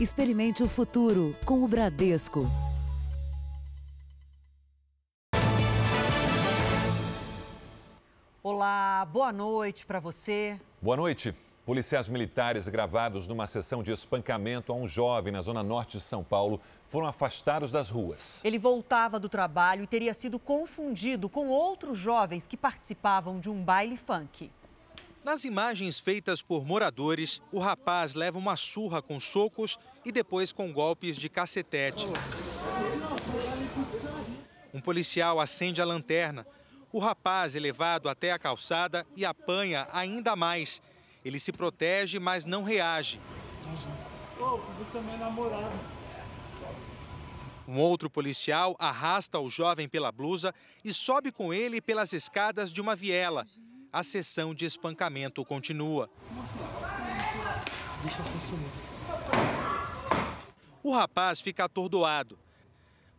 [0.00, 2.48] Experimente o futuro com o Bradesco.
[8.40, 10.56] Olá, boa noite para você.
[10.80, 11.34] Boa noite.
[11.66, 16.22] Policiais militares gravados numa sessão de espancamento a um jovem na zona norte de São
[16.22, 18.40] Paulo foram afastados das ruas.
[18.44, 23.64] Ele voltava do trabalho e teria sido confundido com outros jovens que participavam de um
[23.64, 24.48] baile funk.
[25.28, 30.72] Nas imagens feitas por moradores, o rapaz leva uma surra com socos e depois com
[30.72, 32.06] golpes de cacetete.
[34.72, 36.46] Um policial acende a lanterna.
[36.90, 40.80] O rapaz é levado até a calçada e apanha ainda mais.
[41.22, 43.20] Ele se protege, mas não reage.
[47.68, 52.80] Um outro policial arrasta o jovem pela blusa e sobe com ele pelas escadas de
[52.80, 53.46] uma viela.
[53.90, 56.10] A sessão de espancamento continua.
[60.82, 62.38] O rapaz fica atordoado.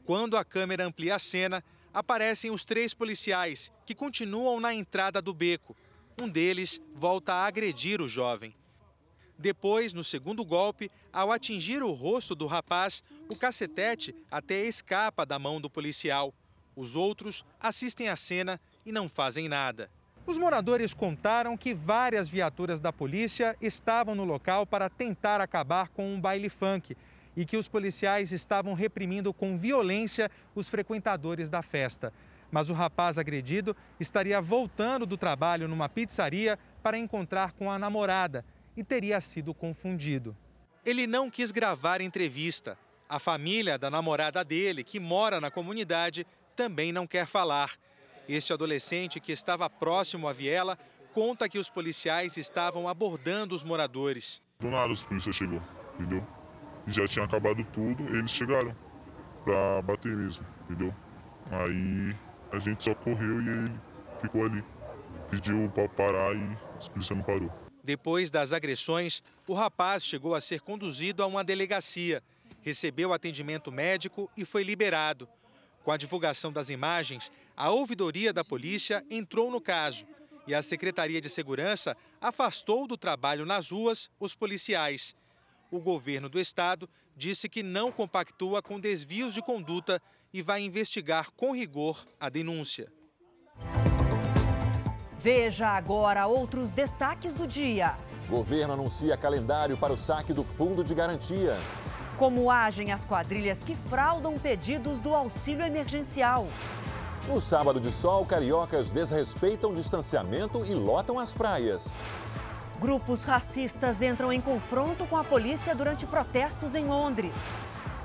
[0.05, 5.33] Quando a câmera amplia a cena, aparecem os três policiais que continuam na entrada do
[5.33, 5.75] beco.
[6.21, 8.55] Um deles volta a agredir o jovem.
[9.39, 15.39] Depois, no segundo golpe, ao atingir o rosto do rapaz, o cacetete até escapa da
[15.39, 16.33] mão do policial.
[16.75, 19.89] Os outros assistem à cena e não fazem nada.
[20.29, 26.13] Os moradores contaram que várias viaturas da polícia estavam no local para tentar acabar com
[26.13, 26.95] um baile funk
[27.35, 32.13] e que os policiais estavam reprimindo com violência os frequentadores da festa.
[32.51, 38.45] Mas o rapaz agredido estaria voltando do trabalho numa pizzaria para encontrar com a namorada
[38.77, 40.37] e teria sido confundido.
[40.85, 42.77] Ele não quis gravar entrevista.
[43.09, 46.23] A família da namorada dele, que mora na comunidade,
[46.55, 47.71] também não quer falar.
[48.29, 50.77] Este adolescente, que estava próximo à viela,
[51.15, 54.39] conta que os policiais estavam abordando os moradores.
[54.59, 55.59] Do nada os policiais chegou,
[55.95, 56.23] entendeu?
[56.85, 58.75] já tinha acabado tudo, eles chegaram
[59.43, 60.93] pra bater mesmo, entendeu?
[61.49, 62.15] Aí
[62.51, 63.79] a gente só correu e ele
[64.21, 64.63] ficou ali.
[65.31, 67.51] Pediu pra parar e a polícia não parou.
[67.83, 72.21] Depois das agressões, o rapaz chegou a ser conduzido a uma delegacia,
[72.61, 75.27] recebeu atendimento médico e foi liberado.
[75.83, 80.07] Com a divulgação das imagens, a ouvidoria da polícia entrou no caso
[80.47, 85.15] e a Secretaria de Segurança afastou do trabalho nas ruas os policiais
[85.71, 90.01] o governo do estado disse que não compactua com desvios de conduta
[90.33, 92.91] e vai investigar com rigor a denúncia.
[95.17, 97.97] Veja agora outros destaques do dia.
[98.27, 101.57] Governo anuncia calendário para o saque do Fundo de Garantia.
[102.17, 106.47] Como agem as quadrilhas que fraudam pedidos do auxílio emergencial.
[107.29, 111.95] No sábado de sol, cariocas desrespeitam distanciamento e lotam as praias.
[112.81, 117.31] Grupos racistas entram em confronto com a polícia durante protestos em Londres.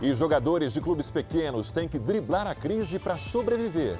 [0.03, 3.97] E jogadores de clubes pequenos têm que driblar a crise para sobreviver.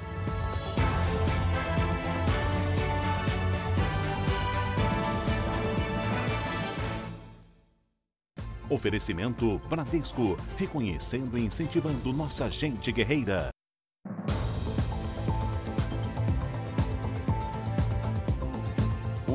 [8.69, 13.49] Oferecimento Bradesco, reconhecendo e incentivando nossa gente guerreira.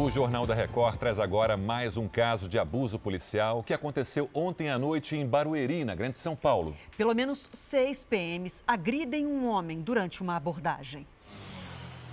[0.03, 4.71] O Jornal da Record traz agora mais um caso de abuso policial que aconteceu ontem
[4.71, 6.75] à noite em Barueri, na Grande São Paulo.
[6.97, 11.06] Pelo menos seis PMs agridem um homem durante uma abordagem.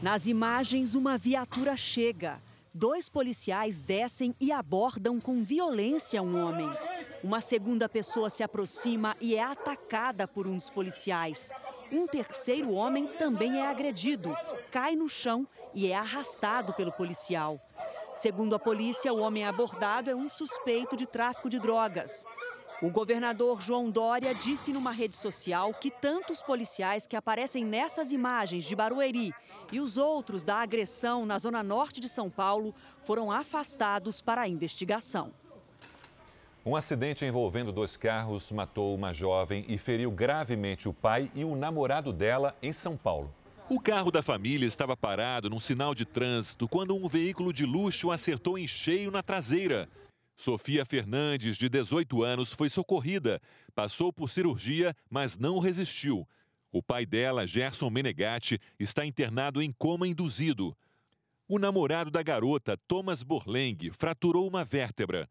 [0.02, 2.42] Nas imagens, uma viatura chega.
[2.74, 6.70] Dois policiais descem e abordam com violência um homem.
[7.24, 11.54] Uma segunda pessoa se aproxima e é atacada por um dos policiais.
[11.90, 14.36] Um terceiro homem também é agredido,
[14.70, 17.62] cai no chão e é arrastado pelo policial.
[18.18, 22.26] Segundo a polícia, o homem abordado é um suspeito de tráfico de drogas.
[22.82, 28.66] O governador João Dória disse numa rede social que tantos policiais que aparecem nessas imagens
[28.66, 29.32] de Barueri
[29.72, 32.74] e os outros da agressão na zona norte de São Paulo
[33.04, 35.32] foram afastados para a investigação.
[36.66, 41.56] Um acidente envolvendo dois carros matou uma jovem e feriu gravemente o pai e o
[41.56, 43.32] namorado dela em São Paulo.
[43.70, 48.12] O carro da família estava parado num sinal de trânsito quando um veículo de luxo
[48.12, 49.90] acertou em cheio na traseira.
[50.38, 53.42] Sofia Fernandes, de 18 anos, foi socorrida.
[53.76, 56.26] Passou por cirurgia, mas não resistiu.
[56.72, 60.74] O pai dela, Gerson Menegatti, está internado em coma induzido.
[61.46, 65.30] O namorado da garota, Thomas Borleng, fraturou uma vértebra.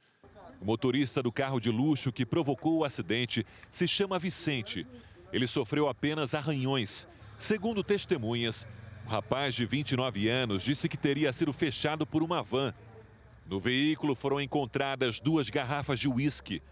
[0.60, 4.86] O motorista do carro de luxo que provocou o acidente se chama Vicente.
[5.32, 7.06] Ele sofreu apenas arranhões.
[7.38, 8.66] Segundo testemunhas,
[9.04, 12.72] o rapaz de 29 anos disse que teria sido fechado por uma van.
[13.46, 16.62] No veículo foram encontradas duas garrafas de uísque.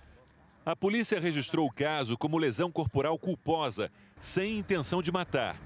[0.67, 5.61] A polícia registrou o caso como lesão corporal culposa, sem intenção de matar.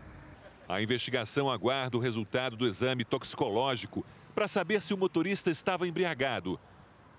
[0.69, 4.05] A investigação aguarda o resultado do exame toxicológico
[4.35, 6.61] para saber se o motorista estava embriagado.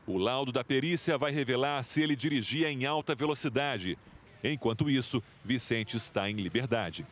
[0.06, 3.98] O laudo da perícia vai revelar se ele dirigia em alta velocidade.
[4.44, 7.08] Enquanto isso, Vicente está em liberdade.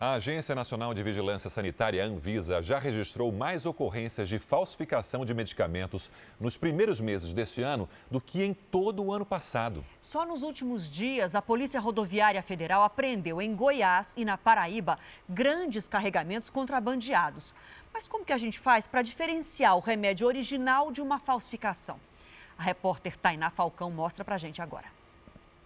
[0.00, 6.08] A Agência Nacional de Vigilância Sanitária, Anvisa, já registrou mais ocorrências de falsificação de medicamentos
[6.38, 9.84] nos primeiros meses deste ano do que em todo o ano passado.
[9.98, 15.88] Só nos últimos dias, a Polícia Rodoviária Federal apreendeu em Goiás e na Paraíba grandes
[15.88, 17.52] carregamentos contrabandeados.
[17.92, 21.98] Mas como que a gente faz para diferenciar o remédio original de uma falsificação?
[22.56, 24.86] A repórter Tainá Falcão mostra para a gente agora.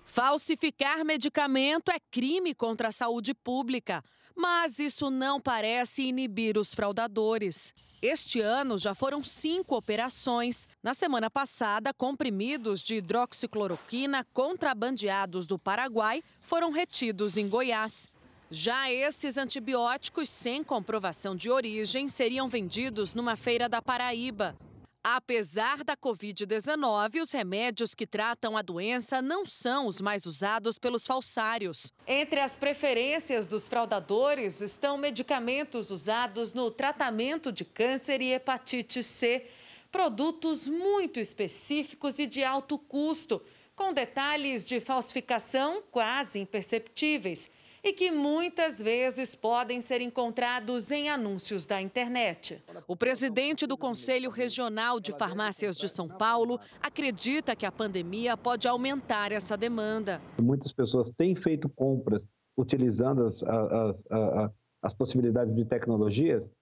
[0.06, 4.02] Falsificar medicamento é crime contra a saúde pública.
[4.34, 7.74] Mas isso não parece inibir os fraudadores.
[8.00, 10.68] Este ano já foram cinco operações.
[10.82, 18.08] Na semana passada, comprimidos de hidroxicloroquina contrabandeados do Paraguai foram retidos em Goiás.
[18.50, 24.56] Já esses antibióticos sem comprovação de origem seriam vendidos numa feira da Paraíba.
[25.04, 31.04] Apesar da Covid-19, os remédios que tratam a doença não são os mais usados pelos
[31.04, 31.92] falsários.
[32.06, 39.48] Entre as preferências dos fraudadores estão medicamentos usados no tratamento de câncer e hepatite C,
[39.90, 43.42] produtos muito específicos e de alto custo,
[43.74, 47.50] com detalhes de falsificação quase imperceptíveis
[47.84, 52.62] e que muitas vezes podem ser encontrados em anúncios da internet.
[52.86, 58.68] O presidente do Conselho Regional de Farmácias de São Paulo acredita que a pandemia pode
[58.68, 60.22] aumentar essa demanda.
[60.40, 62.26] Muitas pessoas têm feito compras
[62.56, 64.50] utilizando as, as, as,
[64.82, 66.52] as possibilidades de tecnologias,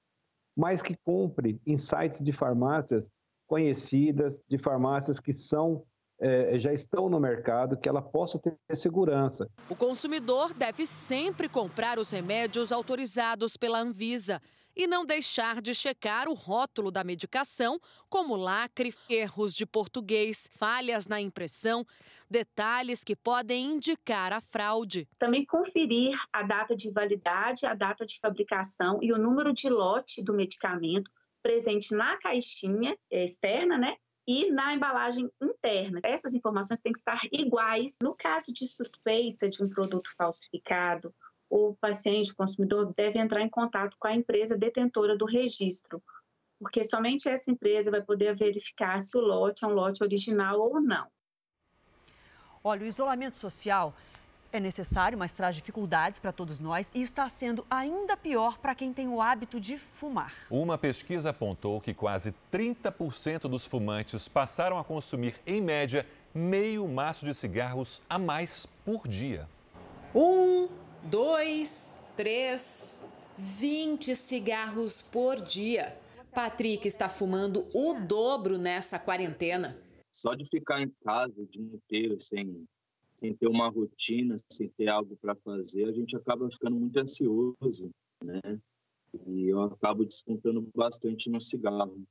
[0.57, 3.11] mas que compre em sites de farmácias
[3.47, 5.85] conhecidas, de farmácias que são
[6.21, 9.49] é, já estão no mercado, que ela possa ter segurança.
[9.69, 14.41] O consumidor deve sempre comprar os remédios autorizados pela Anvisa
[14.77, 21.07] e não deixar de checar o rótulo da medicação, como lacre, erros de português, falhas
[21.07, 21.85] na impressão,
[22.31, 25.09] detalhes que podem indicar a fraude.
[25.19, 30.23] Também conferir a data de validade, a data de fabricação e o número de lote
[30.23, 31.11] do medicamento
[31.43, 33.97] presente na caixinha externa, né?
[34.31, 35.99] E na embalagem interna.
[36.05, 37.99] Essas informações têm que estar iguais.
[38.01, 41.13] No caso de suspeita de um produto falsificado,
[41.49, 46.01] o paciente, o consumidor, deve entrar em contato com a empresa detentora do registro,
[46.61, 50.81] porque somente essa empresa vai poder verificar se o lote é um lote original ou
[50.81, 51.09] não.
[52.63, 53.97] Olha, o isolamento social
[54.53, 58.93] é necessário, mas traz dificuldades para todos nós e está sendo ainda pior para quem
[58.93, 60.35] tem o hábito de fumar.
[60.51, 67.25] Uma pesquisa apontou que quase 30% dos fumantes passaram a consumir, em média, meio maço
[67.25, 69.49] de cigarros a mais por dia.
[70.15, 70.69] Um,
[71.05, 73.03] dois, três,
[73.37, 75.97] vinte cigarros por dia.
[76.33, 79.77] Patrick está fumando o dobro nessa quarentena.
[80.13, 82.67] Só de ficar em casa o dia inteiro sem
[83.21, 87.91] sem ter uma rotina, sem ter algo para fazer, a gente acaba ficando muito ansioso,
[88.25, 88.41] né?
[89.27, 92.03] E eu acabo descontando bastante no cigarro.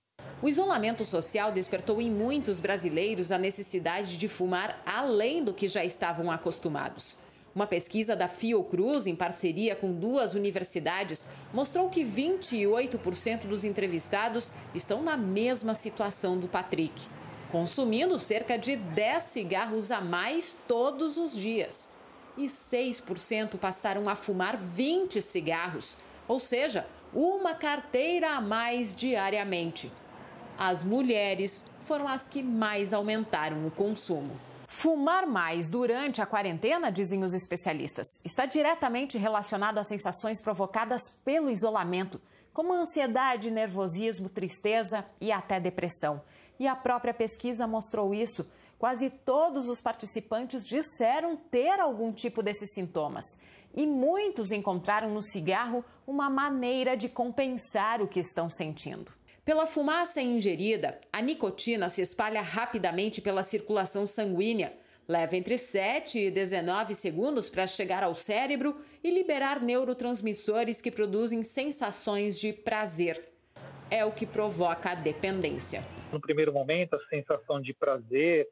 [0.41, 5.83] O isolamento social despertou em muitos brasileiros a necessidade de fumar além do que já
[5.83, 7.17] estavam acostumados.
[7.55, 15.01] Uma pesquisa da Fiocruz, em parceria com duas universidades, mostrou que 28% dos entrevistados estão
[15.01, 17.07] na mesma situação do Patrick
[17.49, 21.89] consumindo cerca de 10 cigarros a mais todos os dias.
[22.37, 29.91] E 6% passaram a fumar 20 cigarros, ou seja, uma carteira a mais diariamente.
[30.57, 34.39] As mulheres foram as que mais aumentaram o consumo.
[34.67, 41.49] Fumar mais durante a quarentena, dizem os especialistas, está diretamente relacionado às sensações provocadas pelo
[41.49, 42.21] isolamento,
[42.53, 46.21] como ansiedade, nervosismo, tristeza e até depressão.
[46.59, 48.51] E a própria pesquisa mostrou isso.
[48.77, 53.39] Quase todos os participantes disseram ter algum tipo desses sintomas.
[53.75, 59.11] E muitos encontraram no cigarro uma maneira de compensar o que estão sentindo.
[59.45, 64.73] Pela fumaça ingerida, a nicotina se espalha rapidamente pela circulação sanguínea.
[65.07, 71.43] Leva entre 7 e 19 segundos para chegar ao cérebro e liberar neurotransmissores que produzem
[71.43, 73.27] sensações de prazer.
[73.89, 75.83] É o que provoca a dependência.
[76.11, 78.47] No primeiro momento, a sensação de prazer,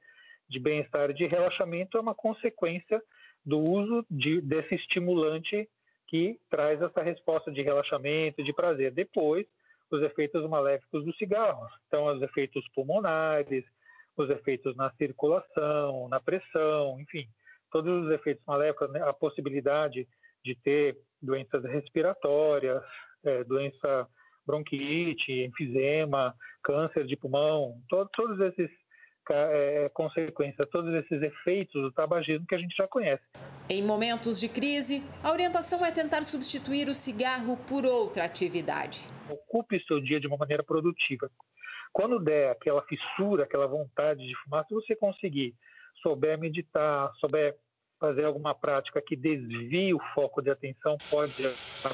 [0.50, 3.02] de bem-estar, de relaxamento é uma consequência
[3.46, 5.68] do uso de, desse estimulante
[6.08, 8.92] que traz essa resposta de relaxamento, de prazer.
[8.92, 9.46] Depois,
[9.92, 11.68] os efeitos maléficos do cigarro.
[11.88, 13.66] Então, os efeitos pulmonares,
[14.16, 17.28] os efeitos na circulação, na pressão, enfim,
[17.72, 19.02] todos os efeitos maléficos, né?
[19.02, 20.08] a possibilidade
[20.44, 22.84] de ter doenças respiratórias,
[23.24, 24.08] é, doença
[24.48, 28.70] bronquite, enfisema, câncer de pulmão, to todos esses
[29.30, 33.24] é, consequências, todos esses efeitos do tabagismo que a gente já conhece.
[33.70, 39.02] Em momentos de crise, a orientação é tentar substituir o cigarro por outra atividade.
[39.30, 41.30] Ocupe seu dia de uma maneira produtiva.
[41.92, 45.54] Quando der aquela fissura, aquela vontade de fumar, se você conseguir,
[46.02, 47.56] souber meditar, souber
[48.00, 51.34] fazer alguma prática que desvie o foco de atenção, pode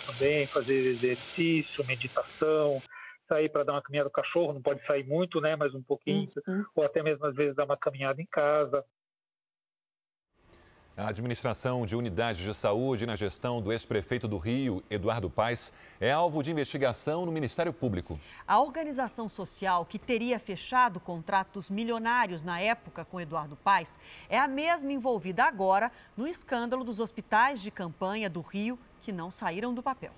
[0.06, 2.82] também fazer exercício, meditação,
[3.28, 5.82] sair para dar uma caminhada com o cachorro, não pode sair muito, né, mas um
[5.82, 6.66] pouquinho, uhum.
[6.76, 8.84] ou até mesmo às vezes dar uma caminhada em casa.
[10.96, 16.12] A administração de unidades de saúde na gestão do ex-prefeito do Rio, Eduardo Paes, é
[16.12, 18.20] alvo de investigação no Ministério Público.
[18.48, 23.98] A organização social que teria fechado contratos milionários na época com Eduardo Paes
[24.30, 29.32] é a mesma envolvida agora no escândalo dos hospitais de campanha do Rio que não
[29.32, 30.12] saíram do papel.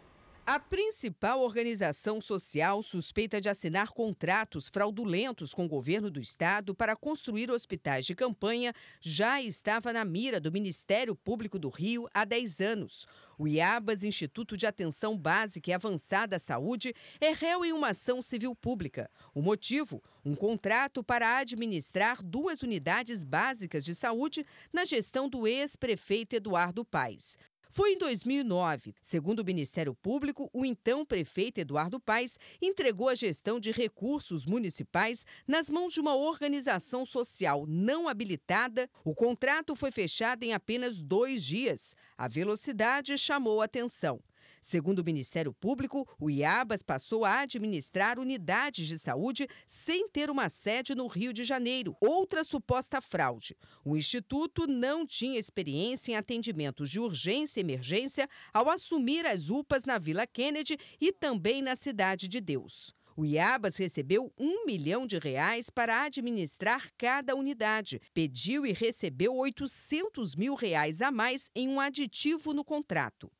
[0.48, 6.96] A principal organização social suspeita de assinar contratos fraudulentos com o governo do estado para
[6.96, 8.72] construir hospitais de campanha
[9.02, 13.08] já estava na mira do Ministério Público do Rio há 10 anos.
[13.40, 18.22] O IABAS, Instituto de Atenção Básica e Avançada à Saúde, é réu em uma ação
[18.22, 19.10] civil pública.
[19.34, 20.04] O motivo?
[20.24, 27.36] Um contrato para administrar duas unidades básicas de saúde na gestão do ex-prefeito Eduardo Paes.
[27.76, 28.96] Foi em 2009.
[29.02, 35.26] Segundo o Ministério Público, o então prefeito Eduardo Paes entregou a gestão de recursos municipais
[35.46, 38.90] nas mãos de uma organização social não habilitada.
[39.04, 41.98] O contrato foi fechado em apenas dois dias.
[42.18, 44.22] A velocidade chamou atenção.
[44.68, 50.50] Segundo o Ministério Público, o IABAS passou a administrar unidades de saúde sem ter uma
[50.50, 53.56] sede no Rio de Janeiro, outra suposta fraude.
[53.84, 59.86] O Instituto não tinha experiência em atendimentos de urgência e emergência ao assumir as UPAs
[59.86, 62.92] na Vila Kennedy e também na Cidade de Deus.
[63.16, 68.02] O IABAS recebeu um milhão de reais para administrar cada unidade.
[68.16, 73.32] Pediu e recebeu 800 mil reais a mais em um aditivo no contrato.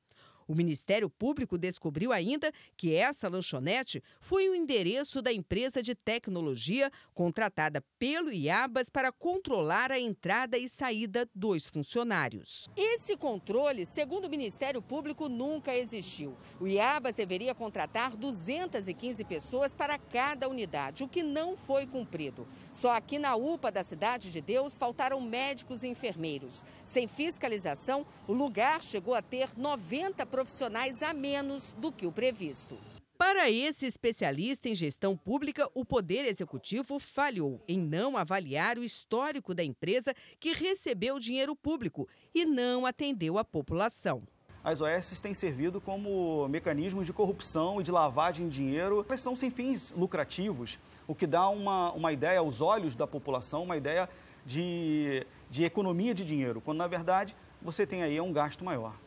[0.48, 6.92] O Ministério Público descobriu ainda que essa lanchonete foi o endereço da empresa de tecnologia
[7.14, 12.70] contratada pelo IABAS para controlar a entrada e saída dos funcionários.
[12.78, 16.38] Esse controle, segundo o Ministério Público, nunca existiu.
[16.60, 22.48] O IABAS deveria contratar 215 pessoas para cada unidade, o que não foi cumprido.
[22.72, 26.64] Só aqui na UPA da Cidade de Deus faltaram médicos e enfermeiros.
[26.84, 32.78] Sem fiscalização, o lugar chegou a ter 90 profissionais a menos do que o previsto.
[33.18, 39.56] Para esse especialista em gestão pública, o Poder Executivo falhou em não avaliar o histórico
[39.56, 44.24] da empresa que recebeu dinheiro público e não atendeu a população.
[44.62, 49.38] As OS têm servido como mecanismos de corrupção e de lavagem de dinheiro, mas são
[49.38, 50.78] sem fins lucrativos,
[51.08, 54.10] o que dá uma, uma ideia aos olhos da população, uma ideia
[54.46, 59.05] de, de economia de dinheiro, quando na verdade você tem aí um gasto maior.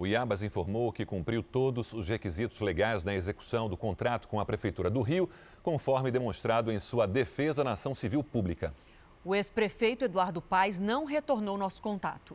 [0.00, 4.46] O Iabas informou que cumpriu todos os requisitos legais na execução do contrato com a
[4.46, 5.28] Prefeitura do Rio,
[5.62, 8.72] conforme demonstrado em sua defesa na ação civil pública.
[9.22, 12.34] O ex-prefeito Eduardo Paes não retornou nosso contato.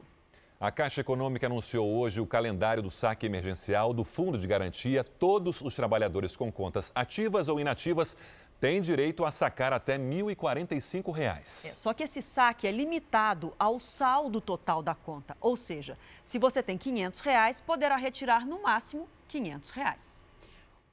[0.59, 5.03] A Caixa Econômica anunciou hoje o calendário do saque emergencial do Fundo de Garantia.
[5.03, 8.15] Todos os trabalhadores com contas ativas ou inativas
[8.59, 11.17] tem direito a sacar até R$ 1.045.
[11.17, 15.35] É, só que esse saque é limitado ao saldo total da conta.
[15.41, 20.21] Ou seja, se você tem 500 reais, poderá retirar no máximo 500 reais.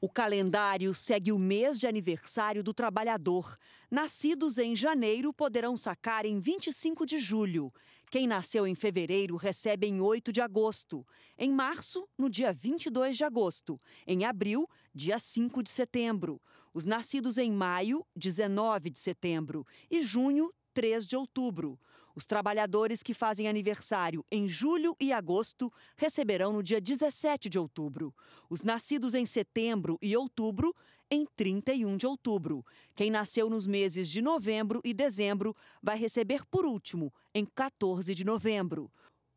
[0.01, 3.57] O calendário segue o mês de aniversário do trabalhador.
[3.89, 7.73] Nascidos em janeiro poderão sacar em 25 de julho.
[8.11, 11.07] Quem nasceu em fevereiro recebe em 8 de agosto.
[11.39, 13.79] Em março, no dia 22 de agosto.
[14.05, 16.43] Em abril, dia 5 de setembro
[16.75, 21.79] os nascidos em maio, 19 de setembro, e junho, 3 de outubro.
[22.15, 28.15] Os trabalhadores que fazem aniversário em julho e agosto receberão no dia 17 de outubro.
[28.51, 30.75] Os nascidos em setembro e outubro,
[31.11, 32.65] em 31 de outubro.
[32.95, 38.25] Quem nasceu nos meses de novembro e dezembro vai receber por último, em 14 de
[38.25, 38.91] novembro.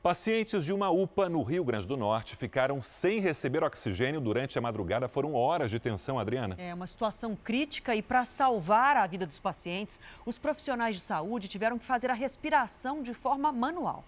[0.02, 4.62] Pacientes de uma UPA no Rio Grande do Norte ficaram sem receber oxigênio durante a
[4.62, 5.08] madrugada.
[5.08, 6.56] Foram horas de tensão, Adriana.
[6.58, 11.48] É uma situação crítica e para salvar a vida dos pacientes, os profissionais de saúde
[11.48, 14.04] tiveram que fazer a respiração de forma manual.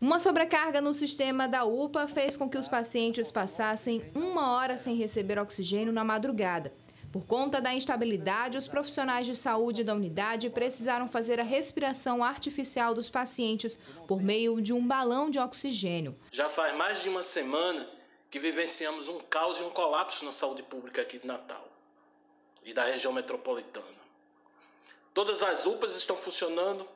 [0.00, 4.96] Uma sobrecarga no sistema da UPA fez com que os pacientes passassem uma hora sem
[4.96, 6.72] receber oxigênio na madrugada.
[7.12, 12.94] Por conta da instabilidade, os profissionais de saúde da unidade precisaram fazer a respiração artificial
[12.94, 13.78] dos pacientes
[14.08, 16.18] por meio de um balão de oxigênio.
[16.30, 17.86] Já faz mais de uma semana
[18.30, 21.68] que vivenciamos um caos e um colapso na saúde pública aqui de Natal
[22.64, 24.00] e da região metropolitana.
[25.12, 26.88] Todas as UPAs estão funcionando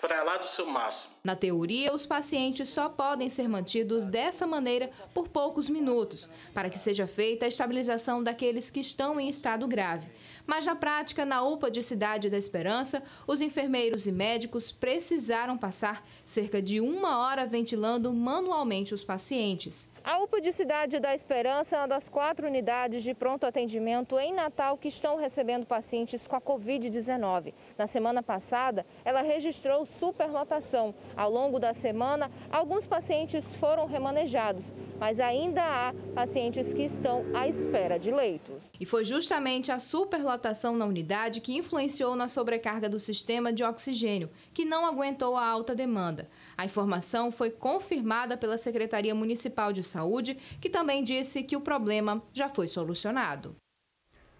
[0.00, 1.14] para lá do seu máximo.
[1.22, 6.78] Na teoria, os pacientes só podem ser mantidos dessa maneira por poucos minutos, para que
[6.78, 10.08] seja feita a estabilização daqueles que estão em estado grave.
[10.46, 16.04] Mas na prática, na UPA de Cidade da Esperança, os enfermeiros e médicos precisaram passar
[16.24, 19.88] cerca de uma hora ventilando manualmente os pacientes.
[20.02, 24.32] A UPA de Cidade da Esperança é uma das quatro unidades de pronto atendimento em
[24.32, 27.52] Natal que estão recebendo pacientes com a Covid-19.
[27.80, 30.94] Na semana passada, ela registrou superlotação.
[31.16, 37.48] Ao longo da semana, alguns pacientes foram remanejados, mas ainda há pacientes que estão à
[37.48, 38.70] espera de leitos.
[38.78, 44.28] E foi justamente a superlotação na unidade que influenciou na sobrecarga do sistema de oxigênio,
[44.52, 46.28] que não aguentou a alta demanda.
[46.58, 52.22] A informação foi confirmada pela Secretaria Municipal de Saúde, que também disse que o problema
[52.34, 53.56] já foi solucionado.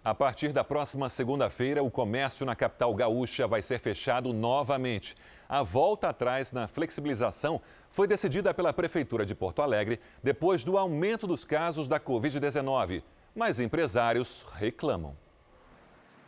[0.03, 5.15] A partir da próxima segunda-feira, o comércio na capital gaúcha vai ser fechado novamente.
[5.47, 7.61] A volta atrás na flexibilização
[7.91, 13.03] foi decidida pela Prefeitura de Porto Alegre depois do aumento dos casos da Covid-19.
[13.35, 15.15] Mas empresários reclamam.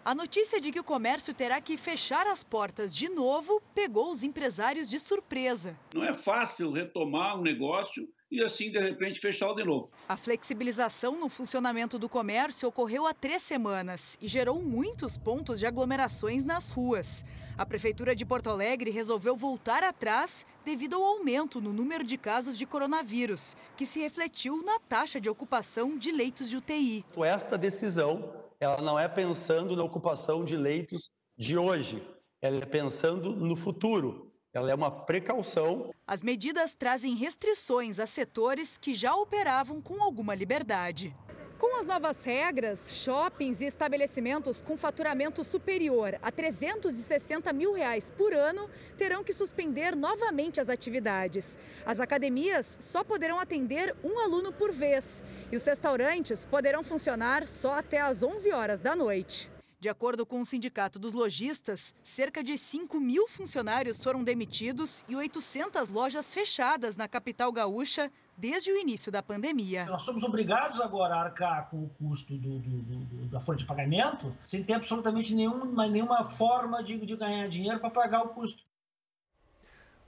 [0.05, 4.21] A notícia de que o comércio terá que fechar as portas de novo pegou os
[4.21, 5.75] empresários de surpresa.
[5.95, 9.89] Não é fácil retomar um negócio e assim, de repente, fechar de novo.
[10.09, 15.67] A flexibilização no funcionamento do comércio ocorreu há três semanas e gerou muitos pontos de
[15.67, 17.23] aglomerações nas ruas.
[17.55, 22.57] A Prefeitura de Porto Alegre resolveu voltar atrás devido ao aumento no número de casos
[22.57, 27.05] de coronavírus, que se refletiu na taxa de ocupação de leitos de UTI.
[27.23, 32.01] Esta decisão ela não é pensando na ocupação de leitos de hoje,
[32.41, 34.32] ela é pensando no futuro.
[34.53, 35.91] Ela é uma precaução.
[36.05, 41.15] As medidas trazem restrições a setores que já operavam com alguma liberdade.
[41.57, 48.31] Com as novas regras, shoppings e estabelecimentos com faturamento superior a 360 mil reais por
[48.31, 51.57] ano terão que suspender novamente as atividades.
[51.83, 57.75] As academias só poderão atender um aluno por vez e os restaurantes poderão funcionar só
[57.75, 59.52] até às 11 horas da noite.
[59.83, 65.15] De acordo com o Sindicato dos Lojistas, cerca de 5 mil funcionários foram demitidos e
[65.17, 69.83] 800 lojas fechadas na capital gaúcha desde o início da pandemia.
[69.83, 73.65] Nós somos obrigados agora a arcar com o custo do, do, do, da folha de
[73.65, 78.63] pagamento sem ter absolutamente nenhuma, nenhuma forma de, de ganhar dinheiro para pagar o custo.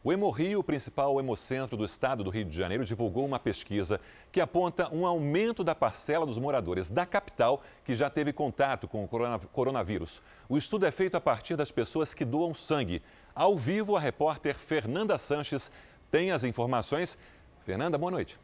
[0.06, 4.00] O Hemorrio, principal hemocentro do estado do Rio de Janeiro, divulgou uma pesquisa
[4.32, 9.04] que aponta um aumento da parcela dos moradores da capital que já teve contato com
[9.04, 9.10] o
[9.52, 10.22] coronavírus.
[10.48, 13.02] O estudo é feito a partir das pessoas que doam sangue.
[13.34, 15.72] Ao vivo, a repórter Fernanda Sanches
[16.12, 17.18] tem as informações.
[17.66, 18.40] Fernanda, boa noite.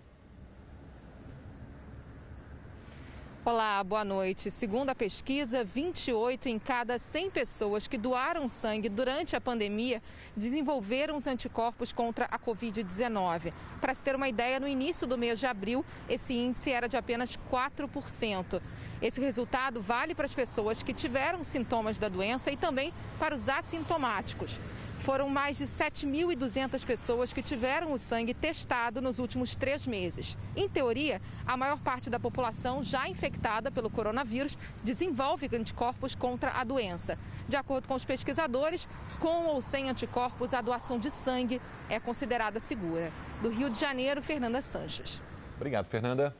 [3.44, 4.52] Olá, boa noite.
[4.52, 10.00] Segundo a pesquisa, 28 em cada 100 pessoas que doaram sangue durante a pandemia
[10.38, 13.52] desenvolveram os anticorpos contra a Covid-19.
[13.82, 16.98] Para se ter uma ideia, no início do mês de abril, esse índice era de
[16.98, 18.62] apenas 4%.
[19.02, 23.50] Esse resultado vale para as pessoas que tiveram sintomas da doença e também para os
[23.50, 24.60] assintomáticos.
[25.02, 30.38] Foram mais de 7.200 pessoas que tiveram o sangue testado nos últimos três meses.
[30.56, 36.64] Em teoria, a maior parte da população já infectada pelo coronavírus desenvolve anticorpos contra a
[36.64, 37.18] doença.
[37.50, 38.88] De acordo com os pesquisadores,
[39.20, 41.60] com ou sem anticorpos, a doação de sangue
[41.90, 43.12] é considerada segura.
[43.42, 45.20] Do Rio de Janeiro, Fernanda Sanches.
[45.56, 46.36] Obrigado, Fernanda.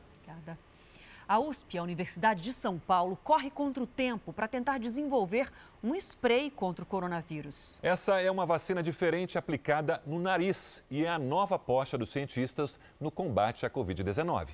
[1.28, 5.50] A USP, a Universidade de São Paulo, corre contra o tempo para tentar desenvolver
[5.82, 7.78] um spray contra o coronavírus.
[7.82, 12.78] Essa é uma vacina diferente aplicada no nariz e é a nova aposta dos cientistas
[13.00, 14.50] no combate à Covid-19.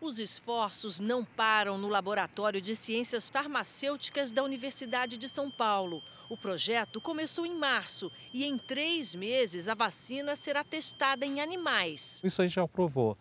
[0.00, 6.02] Os esforços não param no Laboratório de Ciências Farmacêuticas da Universidade de São Paulo.
[6.28, 12.20] O projeto começou em março e, em três meses, a vacina será testada em animais.
[12.22, 13.16] Isso a gente já provou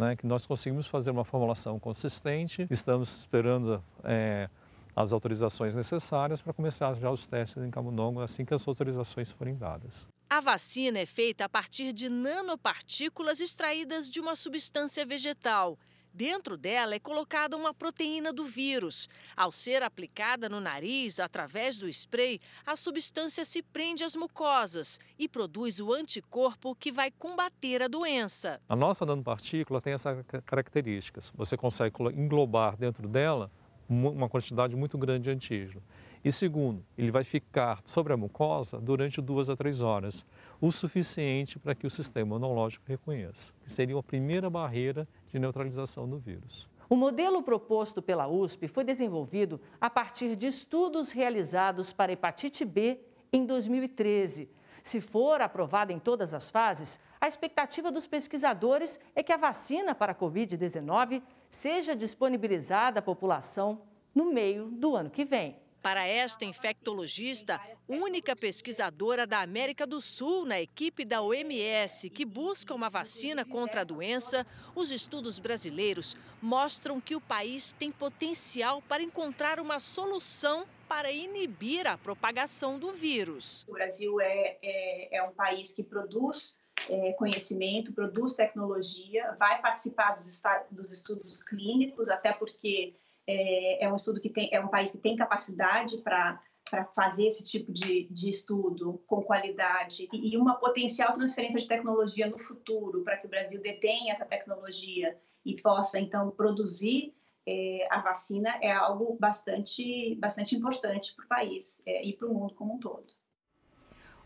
[0.00, 2.66] né, que nós conseguimos fazer uma formulação consistente.
[2.70, 4.48] Estamos esperando é,
[4.96, 9.54] as autorizações necessárias para começar já os testes em camundongo assim que as autorizações forem
[9.54, 9.92] dadas.
[10.28, 15.78] A vacina é feita a partir de nanopartículas extraídas de uma substância vegetal.
[16.12, 19.08] Dentro dela é colocada uma proteína do vírus.
[19.36, 25.28] Ao ser aplicada no nariz através do spray, a substância se prende às mucosas e
[25.28, 28.60] produz o anticorpo que vai combater a doença.
[28.68, 31.32] A nossa nanopartícula tem essas características.
[31.34, 33.50] Você consegue englobar dentro dela
[33.88, 35.82] uma quantidade muito grande de antígeno.
[36.22, 40.24] E segundo, ele vai ficar sobre a mucosa durante duas a três horas,
[40.60, 46.08] o suficiente para que o sistema imunológico reconheça, que seria a primeira barreira de neutralização
[46.08, 46.68] do vírus.
[46.88, 52.98] O modelo proposto pela USP foi desenvolvido a partir de estudos realizados para hepatite B
[53.32, 54.50] em 2013.
[54.82, 59.94] Se for aprovada em todas as fases, a expectativa dos pesquisadores é que a vacina
[59.94, 63.82] para a Covid-19 seja disponibilizada à população
[64.14, 65.56] no meio do ano que vem.
[65.82, 72.74] Para esta infectologista, única pesquisadora da América do Sul na equipe da OMS que busca
[72.74, 79.02] uma vacina contra a doença, os estudos brasileiros mostram que o país tem potencial para
[79.02, 83.64] encontrar uma solução para inibir a propagação do vírus.
[83.66, 86.56] O Brasil é, é, é um país que produz
[86.88, 92.94] é, conhecimento, produz tecnologia, vai participar dos, dos estudos clínicos, até porque
[93.26, 97.26] é, é um estudo que tem, é um país que tem capacidade para para fazer
[97.26, 102.38] esse tipo de, de estudo com qualidade e, e uma potencial transferência de tecnologia no
[102.38, 107.14] futuro para que o Brasil detenha essa tecnologia e possa então produzir
[107.46, 112.34] é, a vacina é algo bastante bastante importante para o país é, e para o
[112.34, 113.06] mundo como um todo.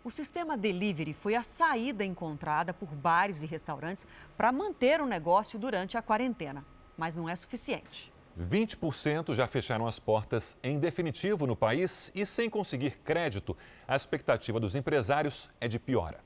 [0.05, 5.59] O sistema delivery foi a saída encontrada por bares e restaurantes para manter o negócio
[5.59, 6.63] durante a quarentena,
[6.95, 8.14] mas não é suficiente.
[8.39, 14.59] 20% já fecharam as portas em definitivo no país e, sem conseguir crédito, a expectativa
[14.59, 16.21] dos empresários é de piora.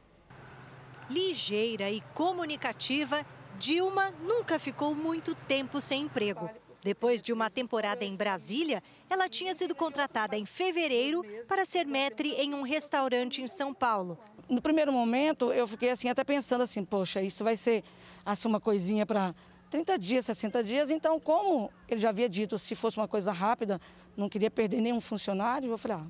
[1.11, 3.25] Ligeira e comunicativa,
[3.59, 6.49] Dilma nunca ficou muito tempo sem emprego.
[6.83, 12.31] Depois de uma temporada em Brasília, ela tinha sido contratada em fevereiro para ser maître
[12.35, 14.17] em um restaurante em São Paulo.
[14.49, 17.85] No primeiro momento, eu fiquei assim até pensando assim, poxa, isso vai ser
[18.25, 19.35] assim uma coisinha para
[19.71, 20.91] 30 dias, 60 dias.
[20.91, 23.81] Então, como ele já havia dito, se fosse uma coisa rápida,
[24.17, 26.07] não queria perder nenhum funcionário, eu falei, ah,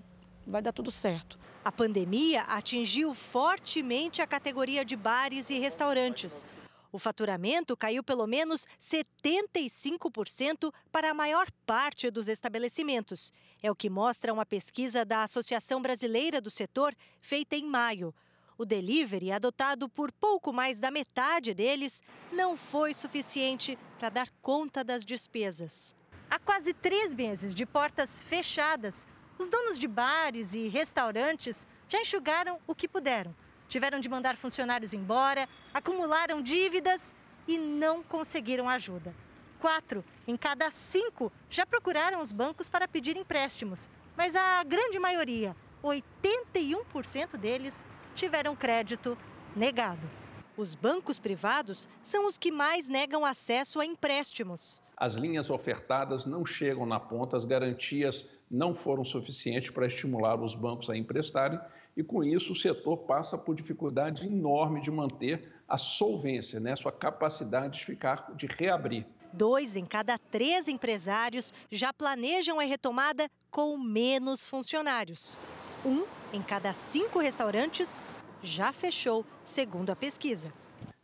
[0.47, 1.38] vai dar tudo certo.
[1.64, 6.47] A pandemia atingiu fortemente a categoria de bares e restaurantes.
[6.90, 13.31] O faturamento caiu pelo menos 75% para a maior parte dos estabelecimentos.
[13.62, 18.14] É o que mostra uma pesquisa da Associação Brasileira do Setor, feita em maio.
[18.61, 24.83] O delivery, adotado por pouco mais da metade deles, não foi suficiente para dar conta
[24.83, 25.94] das despesas.
[26.29, 29.07] Há quase três meses de portas fechadas,
[29.38, 33.33] os donos de bares e restaurantes já enxugaram o que puderam.
[33.68, 37.14] Tiveram de mandar funcionários embora, acumularam dívidas
[37.47, 39.14] e não conseguiram ajuda.
[39.61, 45.55] Quatro em cada cinco já procuraram os bancos para pedir empréstimos, mas a grande maioria,
[45.81, 47.87] 81% deles,
[48.18, 49.16] tiveram crédito
[49.54, 50.11] negado.
[50.57, 54.83] Os bancos privados são os que mais negam acesso a empréstimos.
[54.96, 60.57] As linhas ofertadas não chegam na ponta, as garantias não foram suficientes para estimular os
[60.57, 61.61] bancos a emprestarem
[61.96, 66.90] e, com isso, o setor passa por dificuldade enorme de manter a solvência, né, sua
[66.90, 69.07] capacidade de ficar, de reabrir.
[69.33, 75.37] Dois em cada três empresários já planejam a retomada com menos funcionários.
[75.84, 78.02] Um em cada cinco restaurantes
[78.42, 80.52] já fechou, segundo a pesquisa.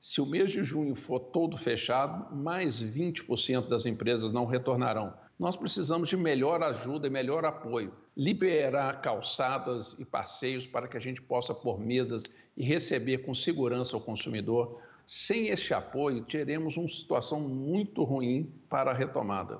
[0.00, 5.14] Se o mês de junho for todo fechado, mais 20% das empresas não retornarão.
[5.38, 7.92] Nós precisamos de melhor ajuda e melhor apoio.
[8.16, 12.22] liberar calçadas e passeios para que a gente possa pôr mesas
[12.56, 14.80] e receber com segurança o consumidor.
[15.04, 19.58] Sem esse apoio, teremos uma situação muito ruim para a retomada.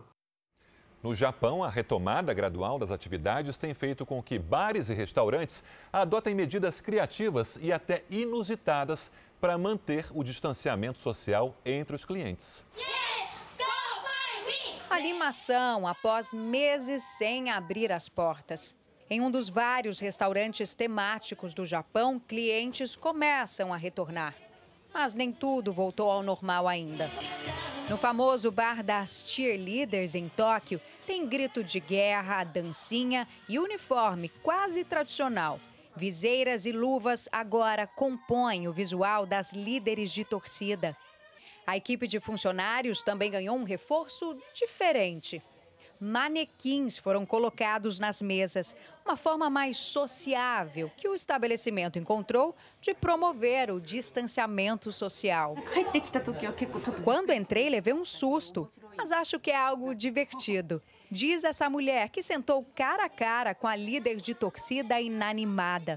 [1.05, 5.63] No Japão, a retomada gradual das atividades tem feito com que bares e restaurantes
[5.93, 12.65] adotem medidas criativas e até inusitadas para manter o distanciamento social entre os clientes.
[14.89, 18.75] Animação após meses sem abrir as portas.
[19.11, 24.35] Em um dos vários restaurantes temáticos do Japão, clientes começam a retornar.
[24.95, 27.11] Mas nem tudo voltou ao normal ainda.
[27.91, 34.85] No famoso bar das cheerleaders em Tóquio, tem grito de guerra, dancinha e uniforme quase
[34.85, 35.61] tradicional.
[35.97, 40.97] Viseiras e luvas agora compõem o visual das líderes de torcida.
[41.67, 45.43] A equipe de funcionários também ganhou um reforço diferente.
[46.01, 48.75] Manequins foram colocados nas mesas,
[49.07, 55.55] uma forma mais sociável que o estabelecimento encontrou de promover o distanciamento social.
[57.05, 60.83] Quando entrei, levei um susto, mas acho que é algo divertido.
[61.15, 65.97] Diz essa mulher que sentou cara a cara com a líder de torcida inanimada.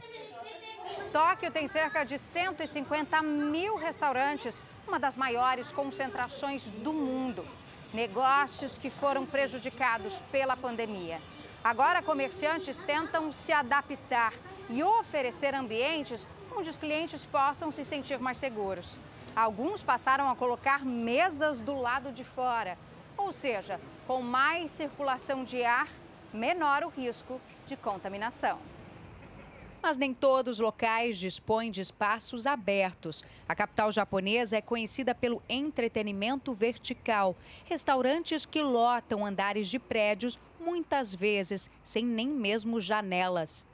[1.12, 7.44] Tóquio tem cerca de 150 mil restaurantes, uma das maiores concentrações do mundo.
[7.92, 11.20] Negócios que foram prejudicados pela pandemia.
[11.64, 14.36] Agora, comerciantes tentam se adaptar
[14.70, 19.00] e oferecer ambientes onde os clientes possam se sentir mais seguros.
[19.36, 22.78] Alguns passaram a colocar mesas do lado de fora,
[23.18, 25.90] ou seja, com mais circulação de ar,
[26.34, 28.58] menor o risco de contaminação.
[29.84, 33.24] Mas nem todos os locais dispõem de espaços abertos.
[33.48, 37.36] A capital japonesa é conhecida pelo entretenimento vertical.
[37.66, 43.66] Restaurantes que lotam andares de prédios, muitas vezes sem nem mesmo janelas.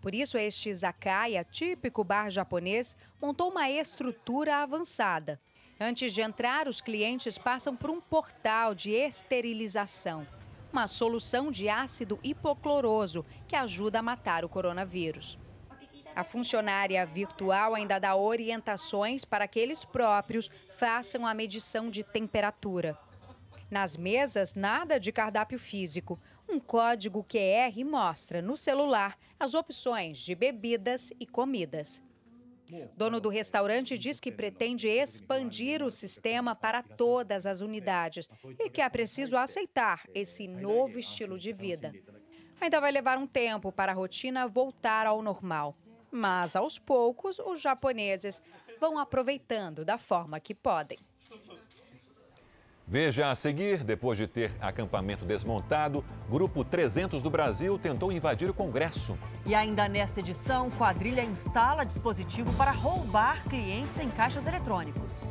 [0.00, 5.40] Por isso, este izakaya, típico bar japonês, montou uma estrutura avançada.
[5.80, 10.26] Antes de entrar, os clientes passam por um portal de esterilização,
[10.72, 15.38] uma solução de ácido hipocloroso que ajuda a matar o coronavírus.
[16.14, 22.98] A funcionária virtual ainda dá orientações para que eles próprios façam a medição de temperatura.
[23.70, 26.20] Nas mesas, nada de cardápio físico.
[26.46, 32.02] Um código QR mostra no celular as opções de bebidas e comidas.
[32.96, 38.80] Dono do restaurante diz que pretende expandir o sistema para todas as unidades e que
[38.80, 41.92] é preciso aceitar esse novo estilo de vida.
[42.60, 45.76] Ainda vai levar um tempo para a rotina voltar ao normal,
[46.10, 48.40] mas aos poucos os japoneses
[48.78, 50.98] vão aproveitando da forma que podem.
[52.86, 58.54] Veja a seguir, depois de ter acampamento desmontado, Grupo 300 do Brasil tentou invadir o
[58.54, 59.18] Congresso.
[59.46, 65.30] E ainda nesta edição, quadrilha instala dispositivo para roubar clientes em caixas eletrônicos.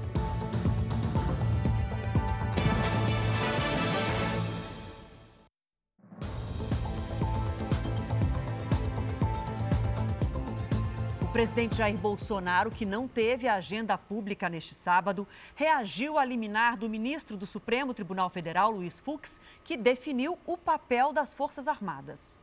[11.42, 17.36] Presidente Jair Bolsonaro, que não teve agenda pública neste sábado, reagiu à liminar do ministro
[17.36, 22.40] do Supremo Tribunal Federal, Luiz Fux, que definiu o papel das Forças Armadas.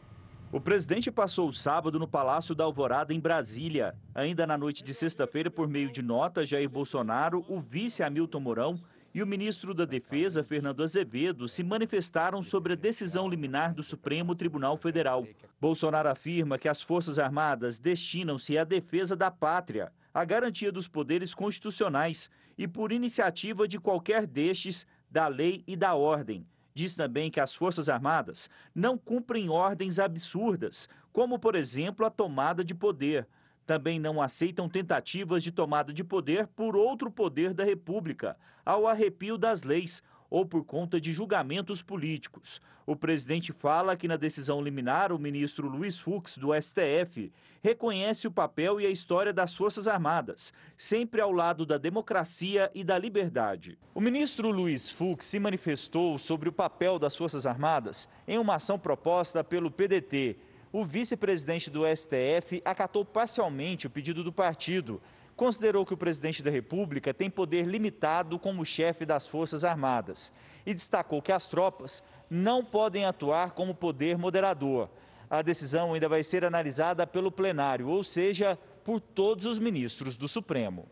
[0.51, 3.95] O presidente passou o sábado no Palácio da Alvorada, em Brasília.
[4.13, 8.75] Ainda na noite de sexta-feira, por meio de nota, Jair Bolsonaro, o vice Hamilton Mourão
[9.15, 14.35] e o ministro da Defesa, Fernando Azevedo, se manifestaram sobre a decisão liminar do Supremo
[14.35, 15.27] Tribunal Federal.
[15.61, 21.35] Bolsonaro afirma que as Forças Armadas destinam-se à defesa da pátria, à garantia dos poderes
[21.35, 26.47] constitucionais e por iniciativa de qualquer destes, da lei e da ordem.
[26.75, 32.63] Diz também que as Forças Armadas não cumprem ordens absurdas, como, por exemplo, a tomada
[32.63, 33.27] de poder
[33.69, 39.37] também não aceitam tentativas de tomada de poder por outro poder da República, ao arrepio
[39.37, 42.63] das leis ou por conta de julgamentos políticos.
[42.87, 47.31] O presidente fala que na decisão liminar, o ministro Luiz Fux, do STF,
[47.63, 52.83] reconhece o papel e a história das Forças Armadas, sempre ao lado da democracia e
[52.83, 53.79] da liberdade.
[53.95, 58.79] O ministro Luiz Fux se manifestou sobre o papel das Forças Armadas em uma ação
[58.79, 60.39] proposta pelo PDT
[60.73, 65.01] o vice-presidente do STF acatou parcialmente o pedido do partido.
[65.35, 70.33] Considerou que o presidente da República tem poder limitado como chefe das Forças Armadas
[70.67, 74.91] e destacou que as tropas não podem atuar como poder moderador.
[75.31, 80.27] A decisão ainda vai ser analisada pelo plenário, ou seja, por todos os ministros do
[80.27, 80.89] Supremo.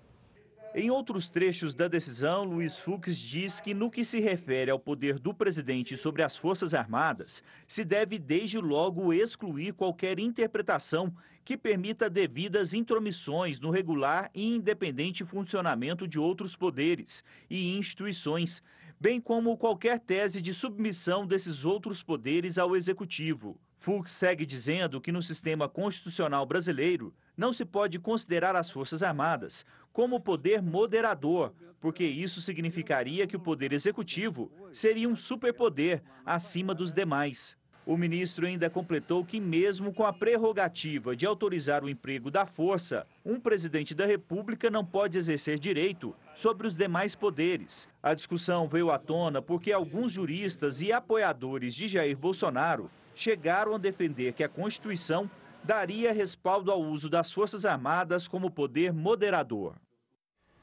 [0.78, 5.18] Em outros trechos da decisão, Luiz Fux diz que, no que se refere ao poder
[5.18, 11.10] do presidente sobre as Forças Armadas, se deve desde logo excluir qualquer interpretação
[11.46, 18.62] que permita devidas intromissões no regular e independente funcionamento de outros poderes e instituições,
[19.00, 23.58] bem como qualquer tese de submissão desses outros poderes ao executivo.
[23.78, 29.64] Fux segue dizendo que no sistema constitucional brasileiro não se pode considerar as Forças Armadas
[29.92, 36.92] como poder moderador, porque isso significaria que o poder executivo seria um superpoder acima dos
[36.92, 37.56] demais.
[37.86, 43.06] O ministro ainda completou que, mesmo com a prerrogativa de autorizar o emprego da força,
[43.24, 47.88] um presidente da República não pode exercer direito sobre os demais poderes.
[48.02, 53.78] A discussão veio à tona porque alguns juristas e apoiadores de Jair Bolsonaro chegaram a
[53.78, 55.30] defender que a Constituição
[55.66, 59.74] daria respaldo ao uso das Forças Armadas como poder moderador.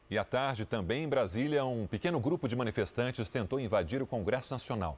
[0.09, 4.53] E à tarde, também em Brasília, um pequeno grupo de manifestantes tentou invadir o Congresso
[4.53, 4.97] Nacional.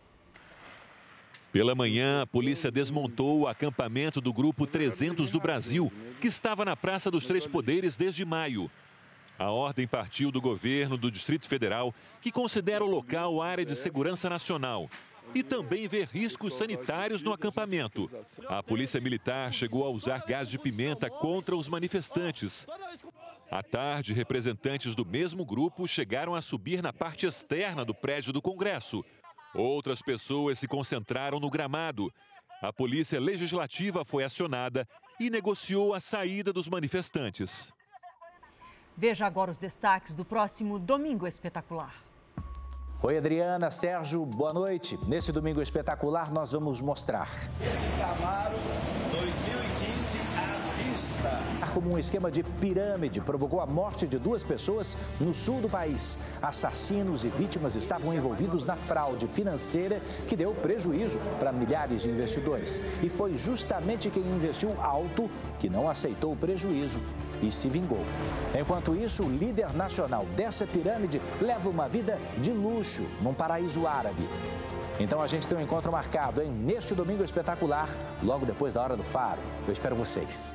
[1.51, 5.91] Pela manhã, a polícia desmontou o acampamento do Grupo 300 do Brasil,
[6.21, 8.69] que estava na Praça dos Três Poderes desde maio.
[9.39, 14.29] A ordem partiu do governo do Distrito Federal, que considera o local área de segurança
[14.29, 14.89] nacional
[15.33, 18.09] e também vê riscos sanitários no acampamento.
[18.47, 22.65] A polícia militar chegou a usar gás de pimenta contra os manifestantes.
[23.49, 28.41] À tarde, representantes do mesmo grupo chegaram a subir na parte externa do prédio do
[28.41, 29.03] Congresso.
[29.53, 32.11] Outras pessoas se concentraram no gramado.
[32.61, 34.87] A polícia legislativa foi acionada
[35.19, 37.73] e negociou a saída dos manifestantes.
[38.97, 42.04] Veja agora os destaques do próximo Domingo Espetacular.
[43.07, 44.97] Oi, Adriana, Sérgio, boa noite.
[45.07, 47.29] Nesse domingo espetacular, nós vamos mostrar.
[47.61, 48.74] Esse Camaro 2015
[50.95, 51.29] vista.
[51.73, 56.17] Como um esquema de pirâmide provocou a morte de duas pessoas no sul do país.
[56.41, 62.81] Assassinos e vítimas estavam envolvidos na fraude financeira que deu prejuízo para milhares de investidores.
[63.03, 65.29] E foi justamente quem investiu alto
[65.59, 67.01] que não aceitou o prejuízo
[67.41, 68.05] e se vingou.
[68.57, 74.27] Enquanto isso, o líder nacional dessa pirâmide leva uma vida de luxo num paraíso árabe.
[74.99, 76.49] Então a gente tem um encontro marcado, hein?
[76.49, 77.89] Neste domingo espetacular,
[78.23, 79.41] logo depois da hora do faro.
[79.67, 80.53] Eu espero vocês.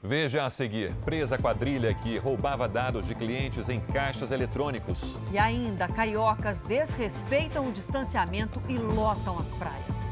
[0.00, 5.18] Veja a seguir: presa quadrilha que roubava dados de clientes em caixas eletrônicos.
[5.32, 10.03] E ainda, cariocas desrespeitam o distanciamento e lotam as praias.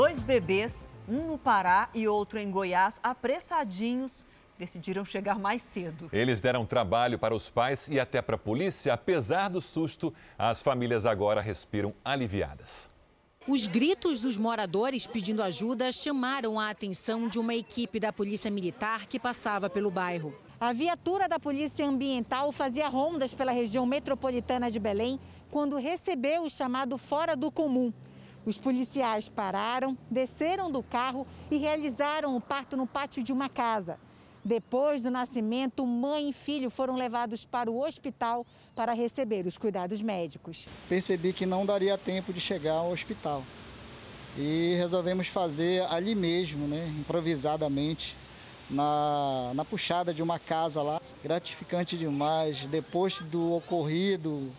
[0.00, 4.24] Dois bebês, um no Pará e outro em Goiás, apressadinhos,
[4.58, 6.08] decidiram chegar mais cedo.
[6.10, 8.94] Eles deram trabalho para os pais e até para a polícia.
[8.94, 12.88] Apesar do susto, as famílias agora respiram aliviadas.
[13.46, 19.06] Os gritos dos moradores pedindo ajuda chamaram a atenção de uma equipe da Polícia Militar
[19.06, 20.34] que passava pelo bairro.
[20.58, 26.50] A viatura da Polícia Ambiental fazia rondas pela região metropolitana de Belém quando recebeu o
[26.50, 27.92] chamado fora do comum.
[28.44, 33.98] Os policiais pararam, desceram do carro e realizaram o parto no pátio de uma casa.
[34.42, 40.00] Depois do nascimento, mãe e filho foram levados para o hospital para receber os cuidados
[40.00, 40.66] médicos.
[40.88, 43.44] Percebi que não daria tempo de chegar ao hospital
[44.38, 48.16] e resolvemos fazer ali mesmo, né, improvisadamente,
[48.70, 51.00] na, na puxada de uma casa lá.
[51.22, 52.66] Gratificante demais.
[52.66, 54.50] Depois do ocorrido,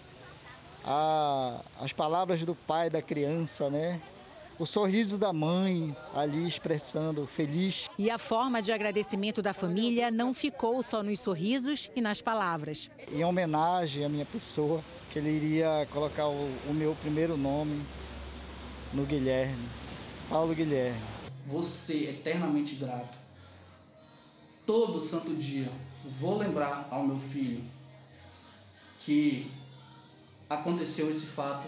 [0.85, 4.01] a, as palavras do pai da criança, né?
[4.59, 7.89] O sorriso da mãe ali expressando feliz.
[7.97, 12.89] E a forma de agradecimento da família não ficou só nos sorrisos e nas palavras.
[13.11, 17.83] Em homenagem à minha pessoa, que ele iria colocar o, o meu primeiro nome
[18.93, 19.67] no Guilherme,
[20.29, 21.01] Paulo Guilherme.
[21.47, 23.17] Você eternamente grato.
[24.65, 25.71] Todo santo dia
[26.19, 27.63] vou lembrar ao meu filho
[28.99, 29.49] que
[30.53, 31.65] aconteceu esse fato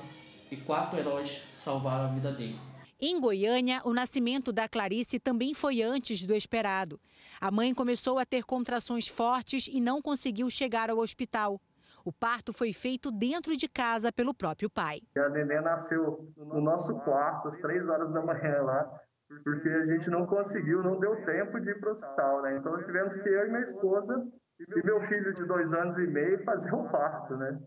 [0.51, 2.59] e quatro heróis salvaram a vida dele.
[3.01, 6.99] Em Goiânia, o nascimento da Clarice também foi antes do esperado.
[7.39, 11.59] A mãe começou a ter contrações fortes e não conseguiu chegar ao hospital.
[12.05, 15.01] O parto foi feito dentro de casa pelo próprio pai.
[15.17, 18.99] A neném nasceu no nosso quarto às três horas da manhã lá,
[19.43, 22.57] porque a gente não conseguiu, não deu tempo de ir para o hospital, né?
[22.57, 24.27] Então tivemos que eu e minha esposa
[24.59, 27.59] e meu filho de dois anos e meio fazer o parto, né?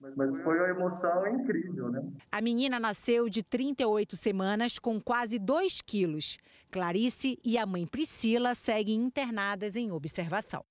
[0.00, 2.04] Mas foi uma emoção incrível, né?
[2.30, 6.38] A menina nasceu de 38 semanas com quase 2 quilos.
[6.70, 10.64] Clarice e a mãe Priscila seguem internadas em observação.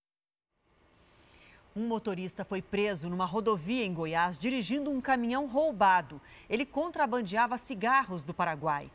[1.75, 6.21] Um motorista foi preso numa rodovia em Goiás dirigindo um caminhão roubado.
[6.49, 8.89] Ele contrabandeava cigarros do Paraguai.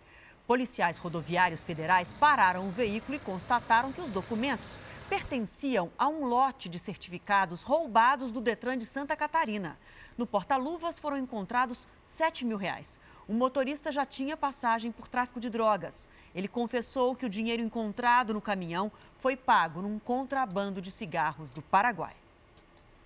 [0.53, 4.77] Policiais rodoviários federais pararam o veículo e constataram que os documentos
[5.09, 9.79] pertenciam a um lote de certificados roubados do Detran de Santa Catarina.
[10.15, 13.01] No porta-luvas foram encontrados 7 mil reais.
[13.27, 16.07] O motorista já tinha passagem por tráfico de drogas.
[16.35, 21.63] Ele confessou que o dinheiro encontrado no caminhão foi pago num contrabando de cigarros do
[21.63, 22.22] Paraguai.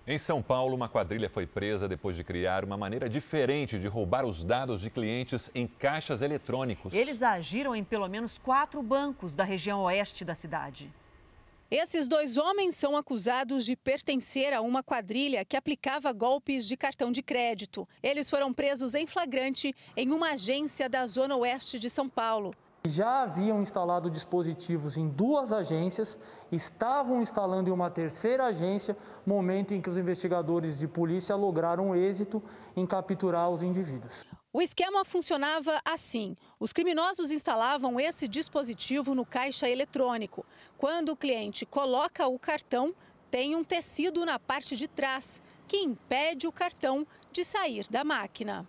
[0.09, 4.25] Em São Paulo, uma quadrilha foi presa depois de criar uma maneira diferente de roubar
[4.25, 6.93] os dados de clientes em caixas eletrônicos.
[6.93, 10.89] Eles agiram em pelo menos quatro bancos da região oeste da cidade.
[11.69, 17.11] Esses dois homens são acusados de pertencer a uma quadrilha que aplicava golpes de cartão
[17.11, 17.85] de crédito.
[18.01, 22.55] Eles foram presos em flagrante em uma agência da Zona Oeste de São Paulo.
[22.87, 26.17] Já haviam instalado dispositivos em duas agências,
[26.51, 32.41] estavam instalando em uma terceira agência, momento em que os investigadores de polícia lograram êxito
[32.75, 34.25] em capturar os indivíduos.
[34.53, 40.45] O esquema funcionava assim: os criminosos instalavam esse dispositivo no caixa eletrônico.
[40.77, 42.95] Quando o cliente coloca o cartão,
[43.29, 48.65] tem um tecido na parte de trás que impede o cartão de sair da máquina.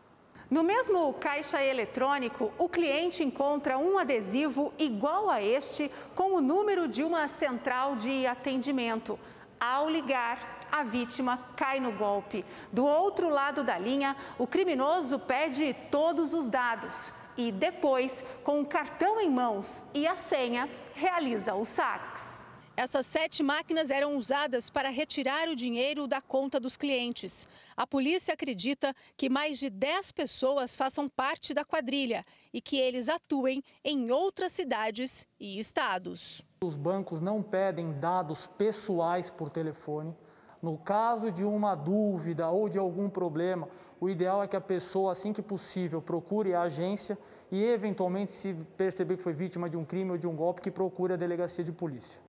[0.50, 6.88] No mesmo caixa eletrônico, o cliente encontra um adesivo igual a este com o número
[6.88, 9.20] de uma central de atendimento.
[9.60, 12.46] Ao ligar, a vítima cai no golpe.
[12.72, 18.66] Do outro lado da linha, o criminoso pede todos os dados e depois, com o
[18.66, 22.46] cartão em mãos e a senha, realiza os saques.
[22.74, 27.48] Essas sete máquinas eram usadas para retirar o dinheiro da conta dos clientes.
[27.78, 33.08] A polícia acredita que mais de 10 pessoas façam parte da quadrilha e que eles
[33.08, 36.42] atuem em outras cidades e estados.
[36.60, 40.12] Os bancos não pedem dados pessoais por telefone.
[40.60, 43.68] No caso de uma dúvida ou de algum problema,
[44.00, 47.16] o ideal é que a pessoa, assim que possível, procure a agência
[47.48, 50.70] e, eventualmente, se perceber que foi vítima de um crime ou de um golpe, que
[50.72, 52.20] procure a delegacia de polícia.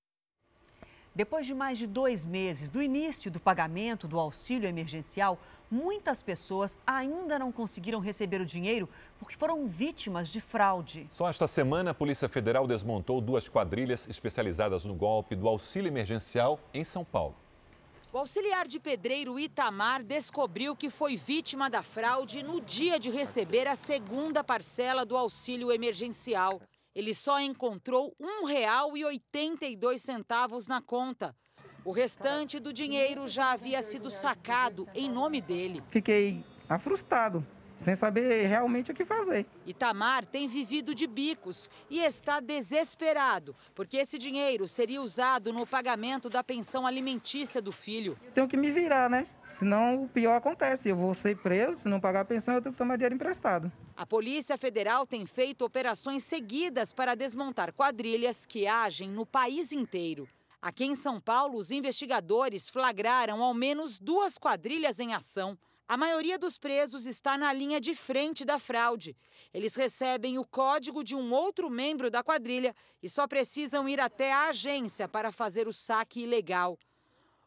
[1.20, 5.38] Depois de mais de dois meses do início do pagamento do auxílio emergencial,
[5.70, 8.88] muitas pessoas ainda não conseguiram receber o dinheiro
[9.20, 11.08] porque foram vítimas de fraude.
[11.12, 16.58] Só esta semana, a Polícia Federal desmontou duas quadrilhas especializadas no golpe do auxílio emergencial
[16.74, 17.36] em São Paulo.
[18.14, 23.68] O auxiliar de pedreiro Itamar descobriu que foi vítima da fraude no dia de receber
[23.68, 26.62] a segunda parcela do auxílio emergencial.
[26.96, 31.36] Ele só encontrou R$ 1,82 na conta.
[31.86, 35.82] O restante do dinheiro já havia sido sacado em nome dele.
[35.90, 36.44] Fiquei
[36.82, 37.46] frustrado,
[37.80, 39.46] sem saber realmente o que fazer.
[39.66, 46.30] Itamar tem vivido de bicos e está desesperado, porque esse dinheiro seria usado no pagamento
[46.30, 48.18] da pensão alimentícia do filho.
[48.36, 49.28] Tenho que me virar, né?
[49.60, 52.72] Senão o pior acontece, eu vou ser preso, se não pagar a pensão eu tenho
[52.72, 53.70] que tomar dinheiro emprestado.
[53.94, 60.30] A Polícia Federal tem feito operações seguidas para desmontar quadrilhas que agem no país inteiro.
[60.62, 65.58] Aqui em São Paulo, os investigadores flagraram ao menos duas quadrilhas em ação.
[65.90, 69.14] A maioria dos presos está na linha de frente da fraude.
[69.54, 74.32] Eles recebem o código de um outro membro da quadrilha e só precisam ir até
[74.32, 76.78] a agência para fazer o saque ilegal.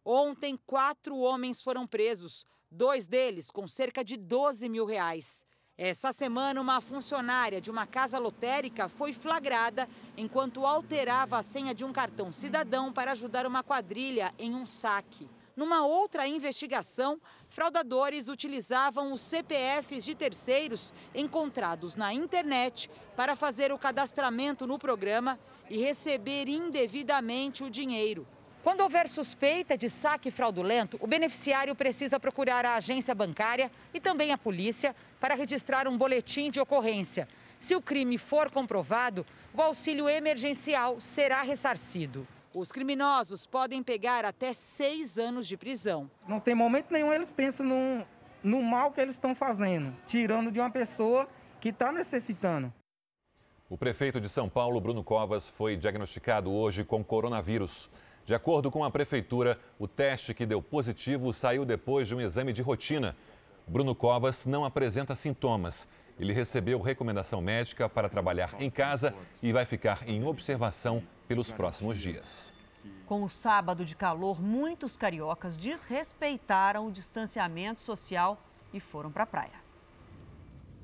[0.05, 5.47] Ontem, quatro homens foram presos, dois deles com cerca de 12 mil reais.
[5.79, 11.85] Essa semana, uma funcionária de uma casa lotérica foi flagrada enquanto alterava a senha de
[11.85, 15.31] um cartão cidadão para ajudar uma quadrilha em um saque.
[15.55, 23.79] Numa outra investigação, fraudadores utilizavam os CPFs de terceiros encontrados na internet para fazer o
[23.79, 25.39] cadastramento no programa
[25.71, 28.27] e receber indevidamente o dinheiro.
[28.63, 34.31] Quando houver suspeita de saque fraudulento, o beneficiário precisa procurar a agência bancária e também
[34.31, 37.27] a polícia para registrar um boletim de ocorrência.
[37.59, 42.27] Se o crime for comprovado, o auxílio emergencial será ressarcido.
[42.55, 46.09] Os criminosos podem pegar até seis anos de prisão.
[46.29, 48.07] Não tem momento nenhum eles pensam no,
[48.45, 51.29] no mal que eles estão fazendo, tirando de uma pessoa
[51.61, 52.73] que está necessitando.
[53.69, 57.91] O prefeito de São Paulo, Bruno Covas, foi diagnosticado hoje com coronavírus.
[58.25, 62.53] De acordo com a prefeitura, o teste que deu positivo saiu depois de um exame
[62.53, 63.17] de rotina.
[63.67, 65.89] Bruno Covas não apresenta sintomas.
[66.19, 69.13] Ele recebeu recomendação médica para trabalhar em casa
[69.43, 72.55] e vai ficar em observação pelos próximos dias.
[73.07, 78.41] Com o sábado de calor, muitos cariocas desrespeitaram o distanciamento social
[78.73, 79.63] e foram para a praia.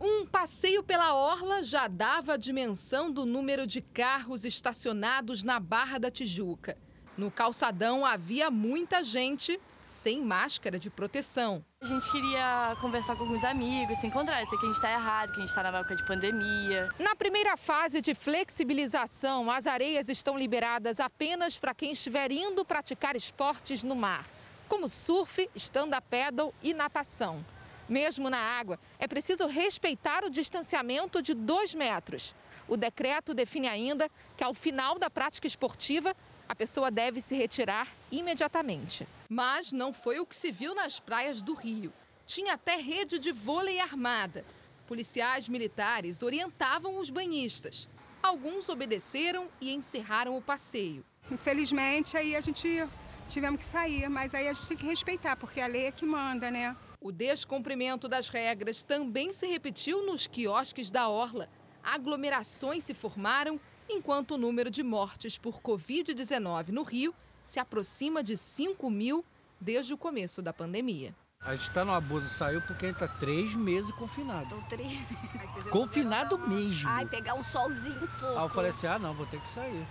[0.00, 5.98] Um passeio pela orla já dava a dimensão do número de carros estacionados na Barra
[5.98, 6.76] da Tijuca.
[7.18, 11.64] No calçadão havia muita gente sem máscara de proteção.
[11.80, 15.30] A gente queria conversar com alguns amigos, se encontrar, sei que a gente está errado,
[15.30, 16.88] que a gente está na época de pandemia.
[16.96, 23.16] Na primeira fase de flexibilização, as areias estão liberadas apenas para quem estiver indo praticar
[23.16, 24.24] esportes no mar,
[24.68, 27.44] como surf, stand-up paddle e natação.
[27.88, 32.32] Mesmo na água, é preciso respeitar o distanciamento de dois metros.
[32.68, 36.14] O decreto define ainda que, ao final da prática esportiva,
[36.48, 39.06] a pessoa deve se retirar imediatamente.
[39.28, 41.92] Mas não foi o que se viu nas praias do Rio.
[42.26, 44.44] Tinha até rede de vôlei armada.
[44.86, 47.86] Policiais militares orientavam os banhistas.
[48.22, 51.04] Alguns obedeceram e encerraram o passeio.
[51.30, 52.88] Infelizmente, aí a gente
[53.28, 56.06] tivemos que sair, mas aí a gente tem que respeitar, porque a lei é que
[56.06, 56.74] manda, né?
[57.00, 61.48] O descumprimento das regras também se repetiu nos quiosques da Orla.
[61.82, 68.36] Aglomerações se formaram, enquanto o número de mortes por Covid-19 no Rio se aproxima de
[68.36, 69.24] 5 mil
[69.60, 71.14] desde o começo da pandemia.
[71.40, 74.48] A gente está no abuso, saiu porque a gente está três meses confinado.
[74.48, 75.70] Tô três meses.
[75.70, 76.88] Confinado mesmo.
[76.90, 78.38] Ai, pegar um solzinho um pouco.
[78.38, 79.86] Aí eu falei assim, ah não, vou ter que sair.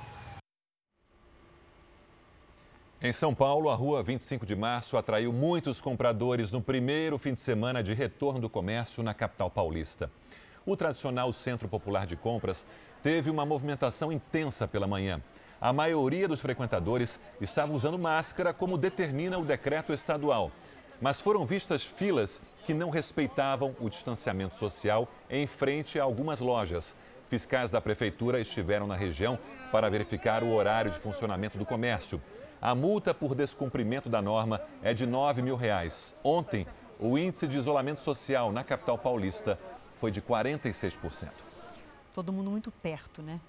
[3.00, 7.40] Em São Paulo, a rua 25 de março atraiu muitos compradores no primeiro fim de
[7.40, 10.12] semana de retorno do comércio na capital paulista.
[10.66, 12.66] O tradicional Centro Popular de Compras
[13.02, 15.22] teve uma movimentação intensa pela manhã.
[15.60, 20.52] A maioria dos frequentadores estava usando máscara, como determina o decreto estadual.
[21.02, 26.96] Mas foram vistas filas que não respeitavam o distanciamento social em frente a algumas lojas.
[27.30, 29.38] Fiscais da prefeitura estiveram na região
[29.72, 32.22] para verificar o horário de funcionamento do comércio.
[32.62, 36.16] A multa por descumprimento da norma é de 9 mil reais.
[36.24, 36.66] Ontem,
[37.00, 39.60] o índice de isolamento social na capital paulista
[39.98, 41.47] foi de 46%.
[42.18, 43.40] Todo mundo muito perto, né?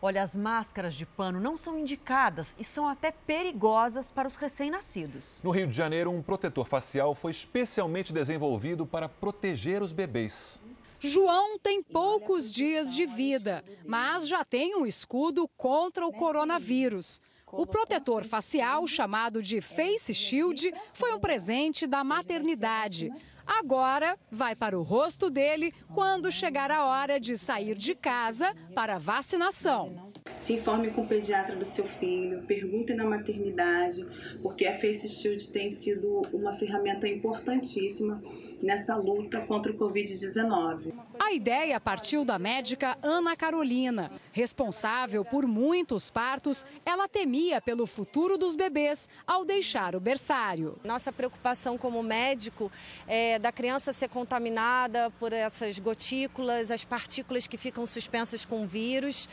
[0.00, 5.40] Olha, as máscaras de pano não são indicadas e são até perigosas para os recém-nascidos.
[5.42, 10.60] No Rio de Janeiro, um protetor facial foi especialmente desenvolvido para proteger os bebês.
[11.00, 17.20] João tem poucos dias de vida, mas já tem um escudo contra o coronavírus.
[17.50, 23.12] O protetor facial, chamado de Face Shield, foi um presente da maternidade.
[23.46, 28.98] Agora vai para o rosto dele quando chegar a hora de sair de casa para
[28.98, 30.10] vacinação.
[30.36, 34.06] Se informe com o pediatra do seu filho, pergunte na maternidade,
[34.42, 38.22] porque a Face Shield tem sido uma ferramenta importantíssima
[38.62, 40.92] nessa luta contra o Covid-19.
[41.18, 44.10] A ideia partiu da médica Ana Carolina.
[44.32, 50.78] Responsável por muitos partos, ela temia pelo futuro dos bebês ao deixar o berçário.
[50.84, 52.70] Nossa preocupação como médico
[53.06, 59.28] é da criança ser contaminada por essas gotículas, as partículas que ficam suspensas com vírus.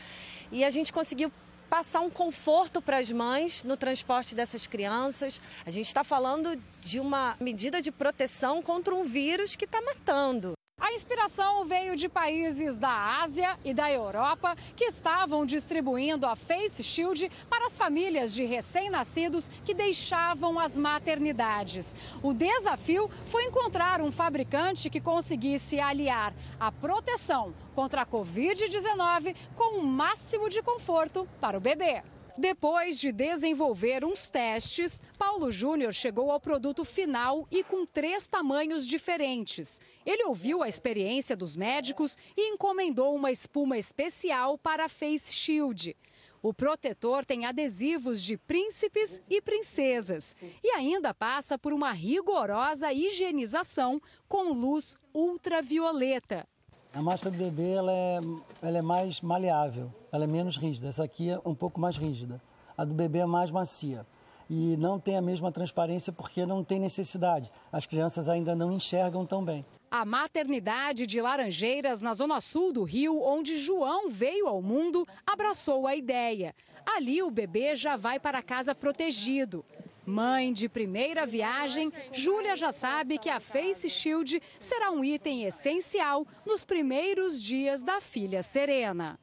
[0.50, 1.32] E a gente conseguiu
[1.68, 5.40] passar um conforto para as mães no transporte dessas crianças.
[5.66, 10.54] A gente está falando de uma medida de proteção contra um vírus que está matando.
[10.84, 16.82] A inspiração veio de países da Ásia e da Europa que estavam distribuindo a Face
[16.82, 21.96] Shield para as famílias de recém-nascidos que deixavam as maternidades.
[22.22, 29.78] O desafio foi encontrar um fabricante que conseguisse aliar a proteção contra a Covid-19 com
[29.78, 32.02] o máximo de conforto para o bebê.
[32.36, 38.84] Depois de desenvolver uns testes, Paulo Júnior chegou ao produto final e com três tamanhos
[38.84, 39.80] diferentes.
[40.04, 45.96] Ele ouviu a experiência dos médicos e encomendou uma espuma especial para a Face Shield.
[46.42, 54.02] O protetor tem adesivos de príncipes e princesas e ainda passa por uma rigorosa higienização
[54.28, 56.46] com luz ultravioleta.
[56.94, 58.20] A máscara do bebê ela é,
[58.62, 60.86] ela é mais maleável, ela é menos rígida.
[60.86, 62.40] Essa aqui é um pouco mais rígida.
[62.78, 64.06] A do bebê é mais macia.
[64.48, 67.50] E não tem a mesma transparência porque não tem necessidade.
[67.72, 69.66] As crianças ainda não enxergam tão bem.
[69.90, 75.88] A maternidade de Laranjeiras, na zona sul do Rio, onde João veio ao mundo, abraçou
[75.88, 76.54] a ideia.
[76.86, 79.64] Ali o bebê já vai para casa protegido.
[80.06, 86.26] Mãe de primeira viagem, Júlia já sabe que a Face Shield será um item essencial
[86.44, 89.18] nos primeiros dias da filha Serena.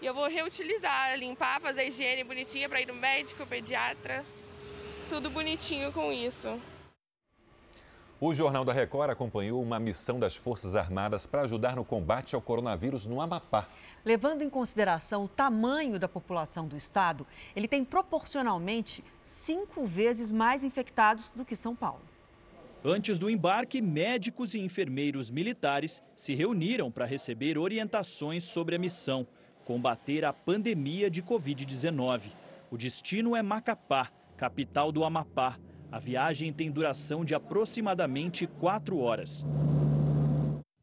[0.00, 4.24] E eu vou reutilizar, limpar, fazer higiene bonitinha para ir no médico, pediatra.
[5.08, 6.60] Tudo bonitinho com isso.
[8.26, 12.40] O Jornal da Record acompanhou uma missão das Forças Armadas para ajudar no combate ao
[12.40, 13.68] coronavírus no Amapá.
[14.02, 20.64] Levando em consideração o tamanho da população do estado, ele tem proporcionalmente cinco vezes mais
[20.64, 22.00] infectados do que São Paulo.
[22.82, 29.26] Antes do embarque, médicos e enfermeiros militares se reuniram para receber orientações sobre a missão:
[29.66, 32.22] combater a pandemia de Covid-19.
[32.70, 35.58] O destino é Macapá, capital do Amapá.
[35.94, 39.46] A viagem tem duração de aproximadamente quatro horas.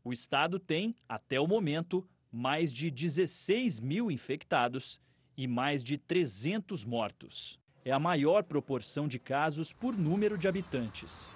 [0.06, 5.02] O estado tem, até o momento, mais de 16 mil infectados
[5.36, 7.60] e mais de 300 mortos.
[7.84, 11.30] É a maior proporção de casos por número de habitantes.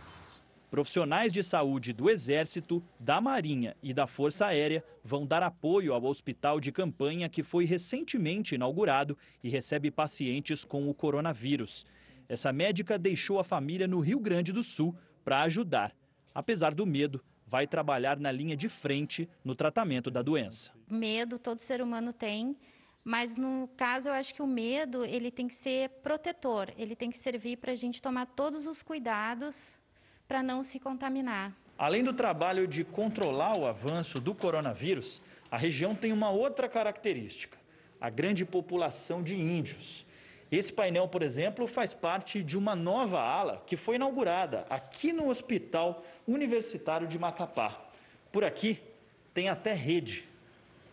[0.72, 6.06] Profissionais de saúde do Exército, da Marinha e da Força Aérea vão dar apoio ao
[6.06, 11.86] hospital de campanha que foi recentemente inaugurado e recebe pacientes com o coronavírus.
[12.28, 15.96] Essa médica deixou a família no Rio Grande do Sul para ajudar.
[16.34, 20.72] Apesar do medo, vai trabalhar na linha de frente no tratamento da doença.
[20.90, 22.58] Medo todo ser humano tem,
[23.04, 27.12] mas no caso eu acho que o medo ele tem que ser protetor, ele tem
[27.12, 29.78] que servir para a gente tomar todos os cuidados
[30.28, 31.54] para não se contaminar.
[31.78, 35.22] Além do trabalho de controlar o avanço do coronavírus,
[35.52, 37.58] a região tem uma outra característica:
[38.02, 40.06] a grande população de índios.
[40.56, 45.28] Esse painel, por exemplo, faz parte de uma nova ala que foi inaugurada aqui no
[45.28, 47.78] Hospital Universitário de Macapá.
[48.32, 48.80] Por aqui
[49.34, 50.24] tem até rede,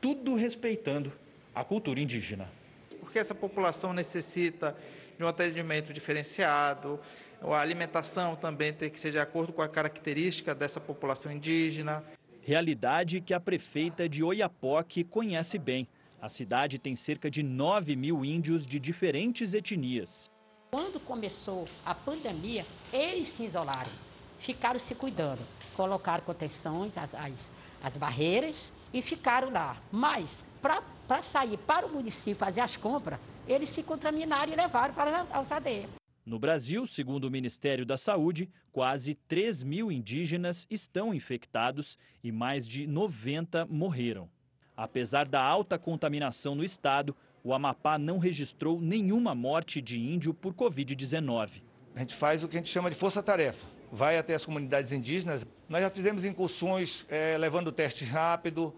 [0.01, 1.13] tudo respeitando
[1.55, 2.51] a cultura indígena.
[2.99, 4.77] Porque essa população necessita
[5.17, 6.99] de um atendimento diferenciado,
[7.41, 12.03] a alimentação também tem que ser de acordo com a característica dessa população indígena.
[12.41, 15.87] Realidade que a prefeita de Oiapoque conhece bem.
[16.23, 20.31] A cidade tem cerca de 9 mil índios de diferentes etnias.
[20.71, 23.91] Quando começou a pandemia, eles se isolaram,
[24.39, 25.41] ficaram se cuidando,
[25.75, 27.51] colocaram contenções, as, as,
[27.83, 29.83] as barreiras e ficaram lá.
[29.91, 33.19] Mas, para sair para o município fazer as compras,
[33.49, 35.89] eles se contaminaram e levaram para a aldeia.
[36.25, 42.65] No Brasil, segundo o Ministério da Saúde, quase 3 mil indígenas estão infectados e mais
[42.65, 44.31] de 90 morreram.
[44.77, 47.15] Apesar da alta contaminação no estado,
[47.45, 51.63] o Amapá não registrou nenhuma morte de índio por Covid-19.
[51.95, 53.67] A gente faz o que a gente chama de força-tarefa.
[53.91, 55.47] Vai até as comunidades indígenas.
[55.69, 58.75] Nós já fizemos incursões é, levando teste rápido,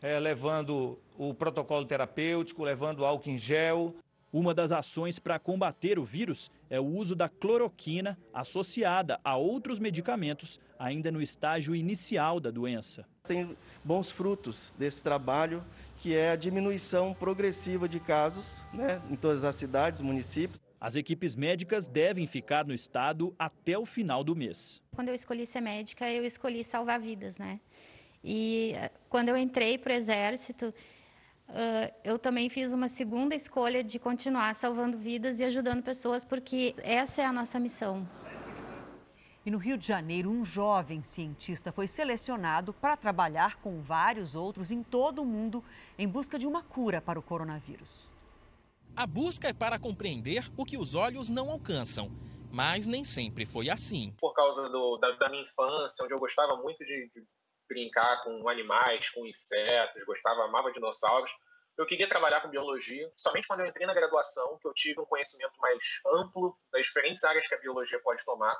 [0.00, 3.94] é, levando o protocolo terapêutico, levando álcool em gel.
[4.32, 9.78] Uma das ações para combater o vírus é o uso da cloroquina associada a outros
[9.78, 13.06] medicamentos ainda no estágio inicial da doença.
[13.28, 13.54] Tem
[13.84, 15.62] bons frutos desse trabalho,
[15.98, 20.62] que é a diminuição progressiva de casos né, em todas as cidades, municípios.
[20.80, 24.80] As equipes médicas devem ficar no estado até o final do mês.
[24.96, 27.60] Quando eu escolhi ser médica, eu escolhi salvar vidas, né?
[28.24, 30.72] E eh, quando eu entrei para o Exército,
[31.48, 36.74] Uh, eu também fiz uma segunda escolha de continuar salvando vidas e ajudando pessoas, porque
[36.82, 38.08] essa é a nossa missão.
[39.44, 44.70] E no Rio de Janeiro, um jovem cientista foi selecionado para trabalhar com vários outros
[44.70, 45.64] em todo o mundo
[45.98, 48.14] em busca de uma cura para o coronavírus.
[48.94, 52.10] A busca é para compreender o que os olhos não alcançam,
[52.52, 54.14] mas nem sempre foi assim.
[54.20, 57.24] Por causa do, da, da, minha infância, onde eu gostava muito de, de
[57.72, 61.30] brincar com animais, com insetos, gostava, amava dinossauros.
[61.76, 63.10] Eu queria trabalhar com biologia.
[63.16, 67.24] Somente quando eu entrei na graduação, que eu tive um conhecimento mais amplo das diferentes
[67.24, 68.54] áreas que a biologia pode tomar,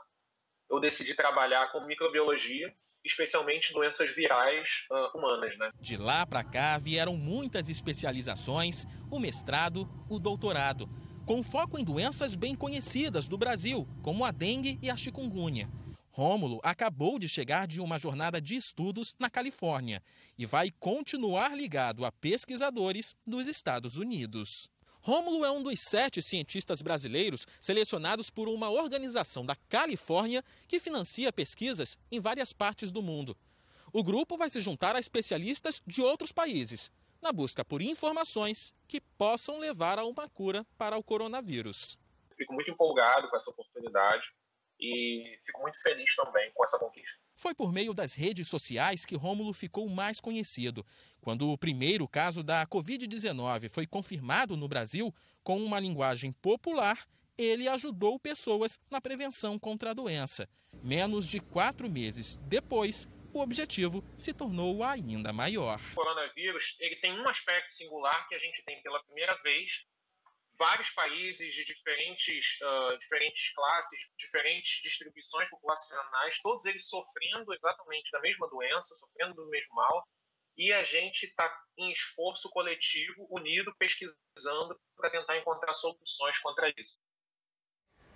[0.70, 5.58] eu decidi trabalhar com microbiologia, especialmente doenças virais uh, humanas.
[5.58, 5.70] Né?
[5.78, 10.88] De lá para cá vieram muitas especializações, o mestrado, o doutorado,
[11.26, 15.68] com foco em doenças bem conhecidas do Brasil, como a dengue e a chikungunya.
[16.14, 20.02] Rômulo acabou de chegar de uma jornada de estudos na Califórnia
[20.36, 24.68] e vai continuar ligado a pesquisadores dos Estados Unidos.
[25.00, 31.32] Rômulo é um dos sete cientistas brasileiros selecionados por uma organização da Califórnia que financia
[31.32, 33.34] pesquisas em várias partes do mundo.
[33.90, 36.92] O grupo vai se juntar a especialistas de outros países,
[37.22, 41.98] na busca por informações que possam levar a uma cura para o coronavírus.
[42.36, 44.24] Fico muito empolgado com essa oportunidade
[44.82, 47.18] e fico muito feliz também com essa conquista.
[47.36, 50.84] Foi por meio das redes sociais que Rômulo ficou mais conhecido.
[51.20, 55.14] Quando o primeiro caso da Covid-19 foi confirmado no Brasil,
[55.44, 57.06] com uma linguagem popular,
[57.38, 60.48] ele ajudou pessoas na prevenção contra a doença.
[60.82, 65.80] Menos de quatro meses depois, o objetivo se tornou ainda maior.
[65.92, 69.84] O coronavírus ele tem um aspecto singular que a gente tem pela primeira vez
[70.62, 78.20] vários países de diferentes, uh, diferentes classes, diferentes distribuições populacionais, todos eles sofrendo exatamente da
[78.20, 80.06] mesma doença, sofrendo do mesmo mal,
[80.56, 86.96] e a gente está em esforço coletivo, unido, pesquisando para tentar encontrar soluções contra isso.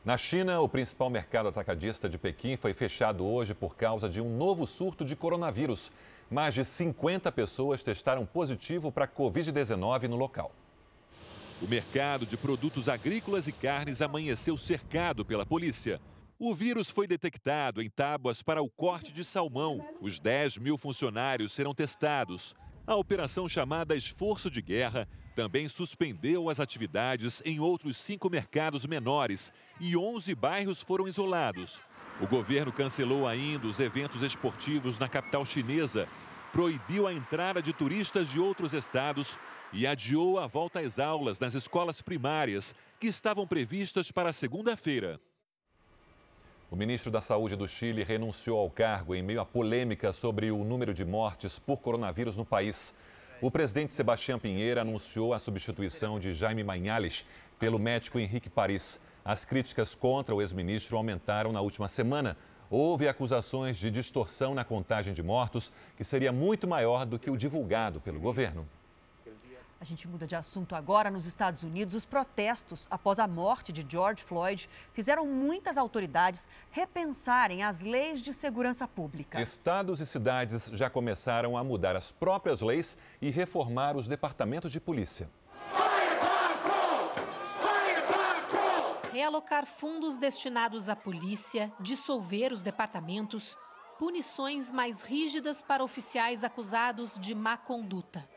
[0.05, 4.36] Na China, o principal mercado atacadista de Pequim foi fechado hoje por causa de um
[4.36, 5.90] novo surto de coronavírus.
[6.30, 10.55] Mais de 50 pessoas testaram positivo para a Covid-19 no local.
[11.62, 15.98] O mercado de produtos agrícolas e carnes amanheceu cercado pela polícia.
[16.38, 19.82] O vírus foi detectado em tábuas para o corte de salmão.
[19.98, 22.54] Os 10 mil funcionários serão testados.
[22.86, 29.50] A operação chamada Esforço de Guerra também suspendeu as atividades em outros cinco mercados menores
[29.80, 31.80] e 11 bairros foram isolados.
[32.20, 36.07] O governo cancelou ainda os eventos esportivos na capital chinesa,
[36.52, 39.38] proibiu a entrada de turistas de outros estados
[39.72, 45.20] e adiou a volta às aulas nas escolas primárias, que estavam previstas para segunda-feira.
[46.70, 50.64] O ministro da Saúde do Chile renunciou ao cargo em meio à polêmica sobre o
[50.64, 52.92] número de mortes por coronavírus no país.
[53.40, 57.24] O presidente Sebastião Pinheira anunciou a substituição de Jaime Manhales
[57.58, 58.98] pelo médico Henrique Paris.
[59.24, 62.36] As críticas contra o ex-ministro aumentaram na última semana.
[62.68, 67.36] Houve acusações de distorção na contagem de mortos, que seria muito maior do que o
[67.36, 68.66] divulgado pelo governo.
[69.79, 71.11] A gente muda de assunto agora.
[71.11, 77.62] Nos Estados Unidos, os protestos após a morte de George Floyd fizeram muitas autoridades repensarem
[77.62, 79.41] as leis de segurança pública.
[79.41, 84.81] Estados e cidades já começaram a mudar as próprias leis e reformar os departamentos de
[84.81, 85.29] polícia.
[89.12, 93.57] Realocar fundos destinados à polícia, dissolver os departamentos,
[93.99, 98.29] punições mais rígidas para oficiais acusados de má conduta.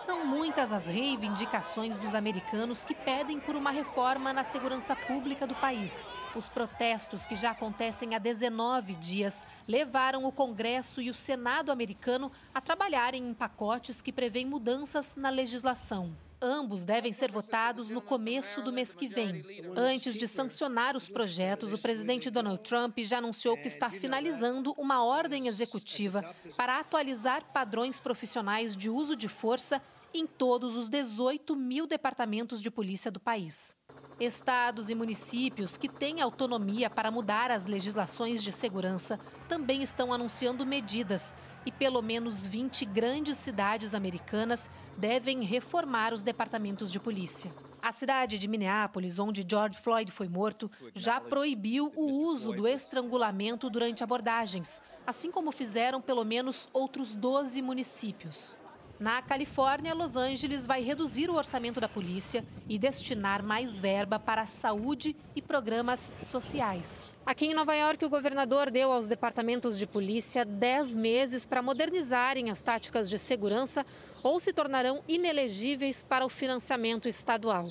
[0.00, 5.54] São muitas as reivindicações dos americanos que pedem por uma reforma na segurança pública do
[5.54, 6.12] país.
[6.34, 12.32] Os protestos, que já acontecem há 19 dias, levaram o Congresso e o Senado americano
[12.52, 16.12] a trabalharem em pacotes que prevêem mudanças na legislação.
[16.44, 19.44] Ambos devem ser votados no começo do mês que vem.
[19.76, 25.04] Antes de sancionar os projetos, o presidente Donald Trump já anunciou que está finalizando uma
[25.04, 29.80] ordem executiva para atualizar padrões profissionais de uso de força
[30.12, 33.76] em todos os 18 mil departamentos de polícia do país.
[34.18, 39.18] Estados e municípios que têm autonomia para mudar as legislações de segurança
[39.48, 41.34] também estão anunciando medidas
[41.64, 47.50] e pelo menos 20 grandes cidades americanas devem reformar os departamentos de polícia.
[47.82, 53.68] A cidade de Minneapolis, onde George Floyd foi morto, já proibiu o uso do estrangulamento
[53.68, 58.56] durante abordagens, assim como fizeram pelo menos outros 12 municípios.
[59.00, 64.42] Na Califórnia, Los Angeles vai reduzir o orçamento da polícia e destinar mais verba para
[64.42, 67.11] a saúde e programas sociais.
[67.24, 72.50] Aqui em Nova York, o governador deu aos departamentos de polícia 10 meses para modernizarem
[72.50, 73.86] as táticas de segurança
[74.24, 77.70] ou se tornarão inelegíveis para o financiamento estadual.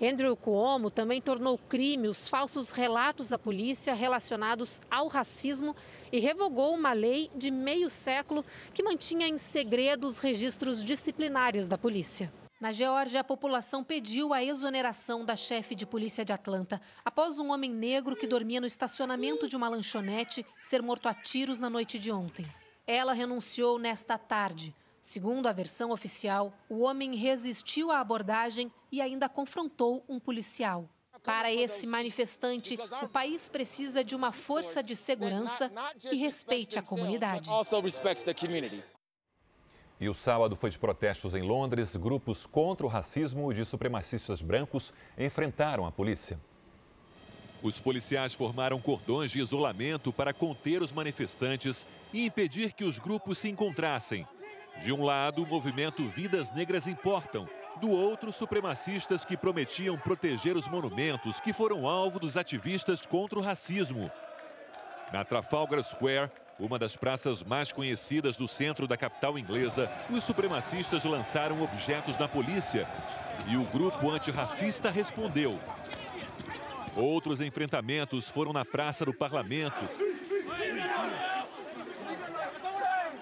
[0.00, 5.76] Andrew Cuomo também tornou crime os falsos relatos à polícia relacionados ao racismo
[6.10, 11.76] e revogou uma lei de meio século que mantinha em segredo os registros disciplinares da
[11.76, 12.32] polícia.
[12.60, 17.52] Na Geórgia, a população pediu a exoneração da chefe de polícia de Atlanta após um
[17.52, 22.00] homem negro que dormia no estacionamento de uma lanchonete ser morto a tiros na noite
[22.00, 22.44] de ontem.
[22.84, 24.74] Ela renunciou nesta tarde.
[25.00, 30.88] Segundo a versão oficial, o homem resistiu à abordagem e ainda confrontou um policial.
[31.22, 37.48] Para esse manifestante, o país precisa de uma força de segurança que respeite a comunidade.
[40.00, 41.96] E o sábado foi de protestos em Londres.
[41.96, 46.38] Grupos contra o racismo de supremacistas brancos enfrentaram a polícia.
[47.60, 53.38] Os policiais formaram cordões de isolamento para conter os manifestantes e impedir que os grupos
[53.38, 54.24] se encontrassem.
[54.80, 57.48] De um lado, o movimento Vidas Negras Importam.
[57.80, 63.42] Do outro, supremacistas que prometiam proteger os monumentos que foram alvo dos ativistas contra o
[63.42, 64.08] racismo.
[65.12, 71.04] Na Trafalgar Square, uma das praças mais conhecidas do centro da capital inglesa, os supremacistas
[71.04, 72.88] lançaram objetos na polícia
[73.46, 75.58] e o grupo antirracista respondeu.
[76.96, 79.88] Outros enfrentamentos foram na Praça do Parlamento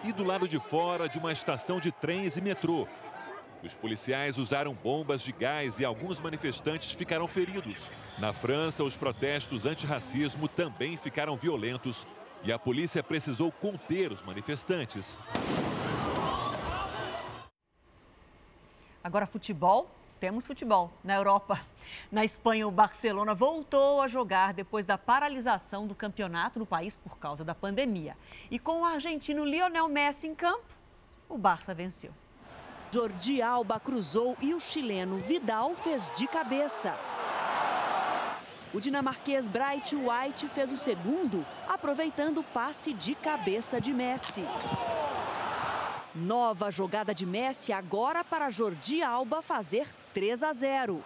[0.02, 2.88] e do lado de fora de uma estação de trens e metrô.
[3.62, 7.90] Os policiais usaram bombas de gás e alguns manifestantes ficaram feridos.
[8.18, 12.06] Na França, os protestos antirracismo também ficaram violentos
[12.46, 15.24] e a polícia precisou conter os manifestantes.
[19.02, 19.90] Agora, futebol.
[20.18, 21.60] Temos futebol na Europa.
[22.10, 27.18] Na Espanha, o Barcelona voltou a jogar depois da paralisação do campeonato no país por
[27.18, 28.16] causa da pandemia.
[28.50, 30.64] E com o argentino Lionel Messi em campo,
[31.28, 32.12] o Barça venceu.
[32.90, 36.94] Jordi Alba cruzou e o chileno Vidal fez de cabeça.
[38.76, 44.44] O dinamarquês Bright White fez o segundo, aproveitando o passe de cabeça de Messi.
[46.14, 51.02] Nova jogada de Messi agora para Jordi Alba fazer 3 a 0.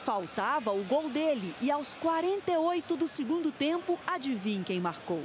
[0.00, 5.24] Faltava o gol dele e aos 48 do segundo tempo, adivinhe quem marcou.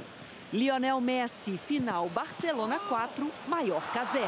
[0.50, 4.26] Lionel Messi, final Barcelona 4, Maiorca 0.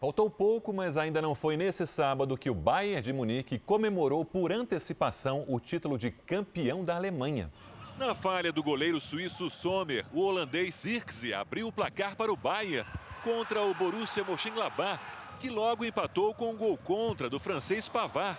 [0.00, 4.52] Faltou pouco, mas ainda não foi nesse sábado que o Bayern de Munique comemorou por
[4.52, 7.50] antecipação o título de campeão da Alemanha.
[7.98, 12.88] Na falha do goleiro suíço Sommer, o holandês Zirkzee abriu o placar para o Bayern
[13.24, 15.00] contra o Borussia Mönchengladbach,
[15.40, 18.38] que logo empatou com um gol contra do francês Pavard.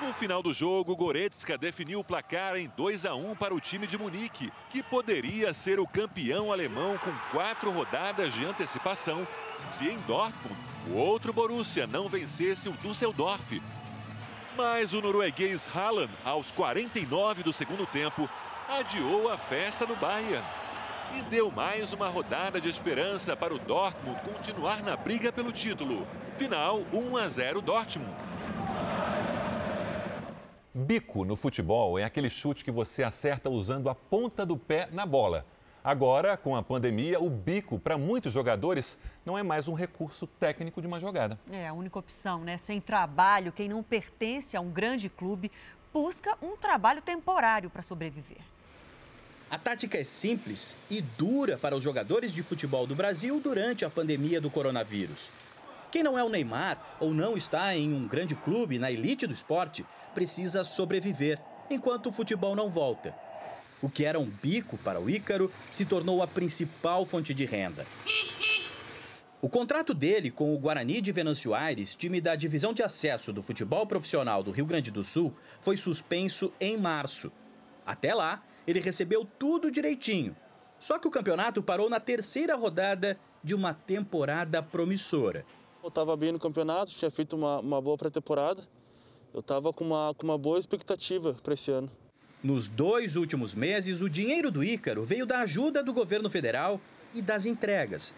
[0.00, 3.84] No final do jogo, Goretzka definiu o placar em 2 a 1 para o time
[3.84, 9.26] de Munique, que poderia ser o campeão alemão com quatro rodadas de antecipação,
[9.68, 10.56] se em Dortmund
[10.88, 13.60] o outro Borussia não vencesse o Düsseldorf.
[14.56, 18.28] Mas o norueguês Haaland, aos 49 do segundo tempo,
[18.68, 20.46] adiou a festa no Bayern
[21.14, 26.06] e deu mais uma rodada de esperança para o Dortmund continuar na briga pelo título.
[26.36, 28.14] Final 1 a 0 Dortmund.
[30.74, 35.06] Bico no futebol é aquele chute que você acerta usando a ponta do pé na
[35.06, 35.46] bola.
[35.86, 40.80] Agora, com a pandemia, o bico, para muitos jogadores, não é mais um recurso técnico
[40.80, 41.38] de uma jogada.
[41.48, 42.58] É a única opção, né?
[42.58, 45.48] Sem trabalho, quem não pertence a um grande clube
[45.94, 48.40] busca um trabalho temporário para sobreviver.
[49.48, 53.90] A tática é simples e dura para os jogadores de futebol do Brasil durante a
[53.90, 55.30] pandemia do coronavírus.
[55.92, 59.32] Quem não é o Neymar ou não está em um grande clube na elite do
[59.32, 61.38] esporte precisa sobreviver
[61.70, 63.14] enquanto o futebol não volta.
[63.82, 67.86] O que era um bico para o Ícaro se tornou a principal fonte de renda.
[69.40, 73.42] O contrato dele com o Guarani de Venâncio Aires, time da divisão de acesso do
[73.42, 77.30] futebol profissional do Rio Grande do Sul, foi suspenso em março.
[77.84, 80.34] Até lá, ele recebeu tudo direitinho.
[80.80, 85.44] Só que o campeonato parou na terceira rodada de uma temporada promissora.
[85.82, 88.66] Eu estava bem no campeonato, tinha feito uma, uma boa pré-temporada.
[89.32, 91.90] Eu estava com uma, com uma boa expectativa para esse ano.
[92.46, 96.80] Nos dois últimos meses, o dinheiro do Ícaro veio da ajuda do governo federal
[97.12, 98.14] e das entregas.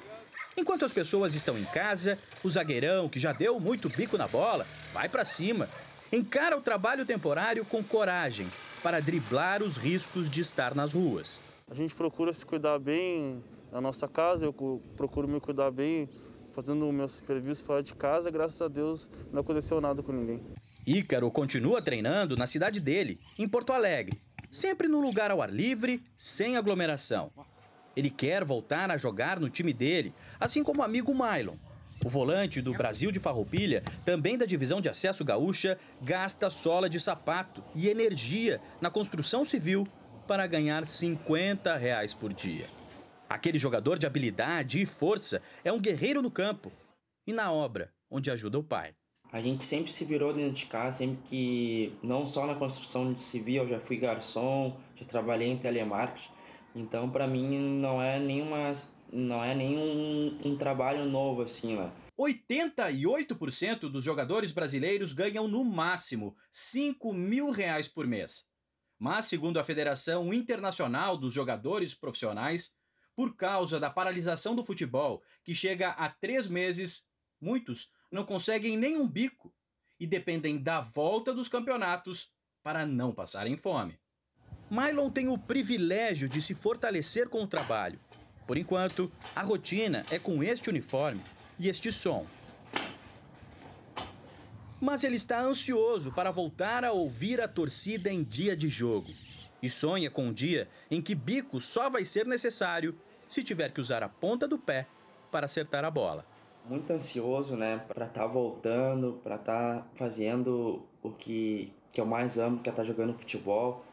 [0.54, 4.66] Enquanto as pessoas estão em casa, o zagueirão, que já deu muito bico na bola,
[4.92, 5.66] vai para cima.
[6.12, 8.52] Encara o trabalho temporário com coragem
[8.82, 11.40] para driblar os riscos de estar nas ruas.
[11.70, 16.06] A gente procura se cuidar bem na nossa casa, eu procuro me cuidar bem
[16.52, 18.30] fazendo o meu serviço fora de casa.
[18.30, 20.38] Graças a Deus não aconteceu nada com ninguém.
[20.88, 26.02] Ícaro continua treinando na cidade dele, em Porto Alegre, sempre num lugar ao ar livre,
[26.16, 27.30] sem aglomeração.
[27.94, 31.56] Ele quer voltar a jogar no time dele, assim como o amigo Mylon.
[32.02, 36.98] O volante do Brasil de Farroupilha, também da divisão de acesso gaúcha, gasta sola de
[36.98, 39.86] sapato e energia na construção civil
[40.26, 42.64] para ganhar 50 reais por dia.
[43.28, 46.72] Aquele jogador de habilidade e força é um guerreiro no campo
[47.26, 48.94] e na obra, onde ajuda o pai.
[49.30, 53.64] A gente sempre se virou dentro de casa, sempre que, não só na construção civil,
[53.64, 56.30] eu já fui garçom, já trabalhei em telemarketing.
[56.74, 58.72] Então, para mim, não é nenhuma,
[59.12, 61.92] não é nenhum um trabalho novo assim, né?
[62.18, 68.46] 88% dos jogadores brasileiros ganham no máximo 5 mil reais por mês.
[68.98, 72.76] Mas, segundo a Federação Internacional dos Jogadores Profissionais,
[73.14, 77.06] por causa da paralisação do futebol, que chega a três meses,
[77.40, 79.52] muitos não conseguem nenhum bico
[80.00, 82.30] e dependem da volta dos campeonatos
[82.62, 83.98] para não passarem fome.
[84.70, 87.98] Mylon tem o privilégio de se fortalecer com o trabalho.
[88.46, 91.22] Por enquanto, a rotina é com este uniforme
[91.58, 92.26] e este som.
[94.80, 99.12] Mas ele está ansioso para voltar a ouvir a torcida em dia de jogo.
[99.60, 102.98] E sonha com um dia em que bico só vai ser necessário
[103.28, 104.86] se tiver que usar a ponta do pé
[105.30, 106.24] para acertar a bola
[106.68, 112.06] muito ansioso, né, para estar tá voltando, para estar tá fazendo o que, que eu
[112.06, 113.84] mais amo, que é estar tá jogando futebol.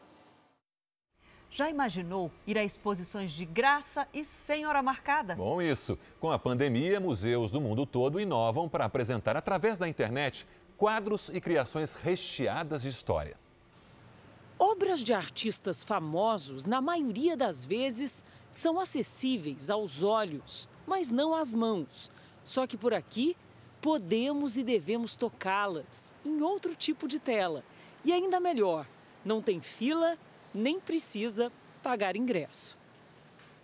[1.50, 5.34] Já imaginou ir a exposições de graça e sem hora marcada?
[5.34, 5.98] Bom, isso.
[6.20, 10.46] Com a pandemia, museus do mundo todo inovam para apresentar através da internet
[10.76, 13.38] quadros e criações recheadas de história.
[14.58, 21.54] Obras de artistas famosos, na maioria das vezes, são acessíveis aos olhos, mas não às
[21.54, 22.10] mãos.
[22.46, 23.36] Só que por aqui
[23.82, 27.64] podemos e devemos tocá-las em outro tipo de tela.
[28.04, 28.86] E ainda melhor,
[29.24, 30.16] não tem fila
[30.54, 32.78] nem precisa pagar ingresso.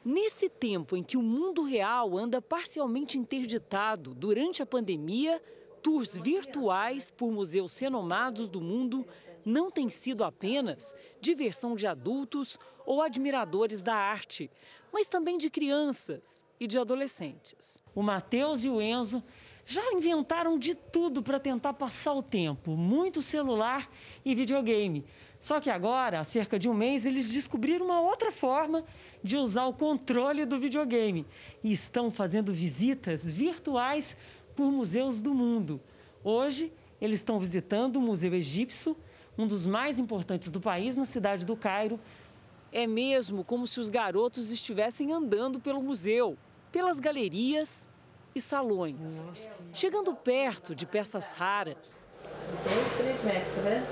[0.04, 5.40] Nesse tempo em que o mundo real anda parcialmente interditado durante a pandemia,
[5.80, 9.06] tours virtuais por museus renomados do mundo
[9.44, 14.50] não têm sido apenas diversão de adultos ou admiradores da arte,
[14.92, 17.80] mas também de crianças e de adolescentes.
[17.94, 19.22] O Matheus e o Enzo
[19.64, 23.88] já inventaram de tudo para tentar passar o tempo, muito celular
[24.24, 25.04] e videogame.
[25.40, 28.84] Só que agora, há cerca de um mês, eles descobriram uma outra forma
[29.22, 31.26] de usar o controle do videogame
[31.62, 34.16] e estão fazendo visitas virtuais
[34.54, 35.80] por museus do mundo.
[36.22, 38.96] Hoje, eles estão visitando o Museu Egípcio,
[39.36, 41.98] um dos mais importantes do país, na cidade do Cairo.
[42.72, 46.38] É mesmo como se os garotos estivessem andando pelo museu,
[46.70, 47.86] pelas galerias
[48.34, 49.26] e salões,
[49.74, 52.08] chegando perto de peças raras.
[52.64, 53.86] Dois, três metros, tá vendo?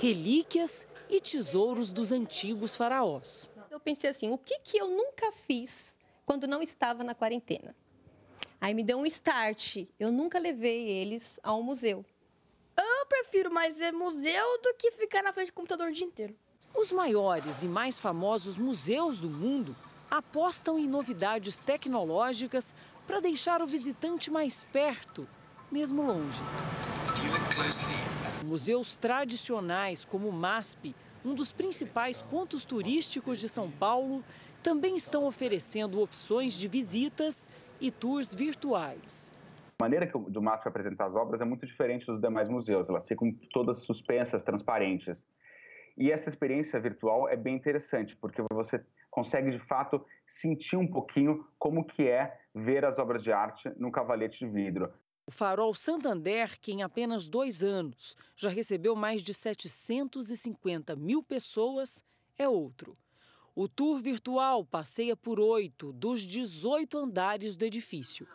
[0.00, 3.50] Relíquias e tesouros dos antigos faraós.
[3.68, 7.74] Eu pensei assim, o que, que eu nunca fiz quando não estava na quarentena?
[8.60, 9.88] Aí me deu um start.
[9.98, 12.04] Eu nunca levei eles ao museu.
[12.78, 16.36] Eu prefiro mais ver museu do que ficar na frente do computador o dia inteiro.
[16.76, 19.76] Os maiores e mais famosos museus do mundo
[20.10, 22.74] apostam em novidades tecnológicas
[23.06, 25.26] para deixar o visitante mais perto,
[25.70, 26.42] mesmo longe.
[28.44, 34.24] Museus tradicionais como o MASP, um dos principais pontos turísticos de São Paulo,
[34.60, 37.48] também estão oferecendo opções de visitas
[37.80, 39.32] e tours virtuais.
[39.78, 42.88] A maneira que o MASP apresenta as obras é muito diferente dos demais museus.
[42.88, 45.26] Elas ficam todas suspensas, transparentes.
[45.96, 51.46] E essa experiência virtual é bem interessante, porque você consegue de fato sentir um pouquinho
[51.58, 54.92] como que é ver as obras de arte no cavalete de vidro.
[55.26, 62.04] O Farol Santander, que em apenas dois anos já recebeu mais de 750 mil pessoas,
[62.36, 62.96] é outro.
[63.54, 68.26] O tour virtual passeia por oito dos 18 andares do edifício.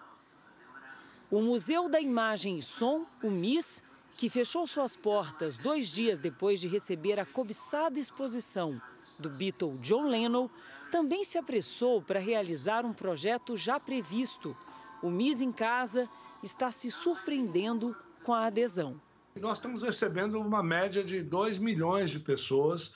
[1.29, 3.83] O Museu da Imagem e Som, o MIS,
[4.17, 8.81] que fechou suas portas dois dias depois de receber a cobiçada exposição
[9.17, 10.49] do Beatle John Lennon,
[10.91, 14.55] também se apressou para realizar um projeto já previsto.
[15.01, 16.07] O MIS em Casa
[16.43, 18.99] está se surpreendendo com a adesão.
[19.35, 22.95] Nós estamos recebendo uma média de 2 milhões de pessoas,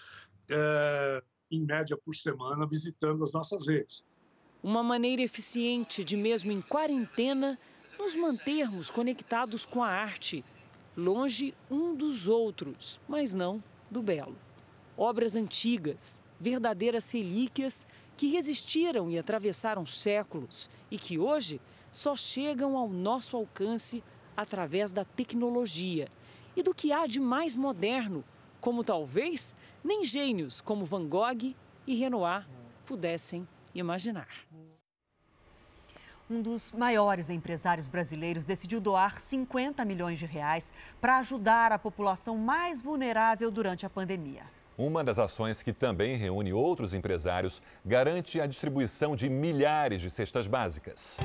[0.49, 4.03] é, em média por semana, visitando as nossas redes.
[4.61, 7.59] Uma maneira eficiente de, mesmo em quarentena,
[7.97, 10.43] nos mantermos conectados com a arte,
[10.95, 14.35] longe um dos outros, mas não do belo.
[14.97, 21.59] Obras antigas, verdadeiras relíquias que resistiram e atravessaram séculos e que hoje
[21.91, 24.03] só chegam ao nosso alcance
[24.35, 26.07] através da tecnologia
[26.55, 28.23] e do que há de mais moderno,
[28.61, 32.47] como talvez nem gênios como Van Gogh e Renoir
[32.85, 34.29] pudessem imaginar.
[36.29, 40.71] Um dos maiores empresários brasileiros decidiu doar 50 milhões de reais
[41.01, 44.43] para ajudar a população mais vulnerável durante a pandemia.
[44.77, 50.47] Uma das ações que também reúne outros empresários garante a distribuição de milhares de cestas
[50.47, 51.19] básicas.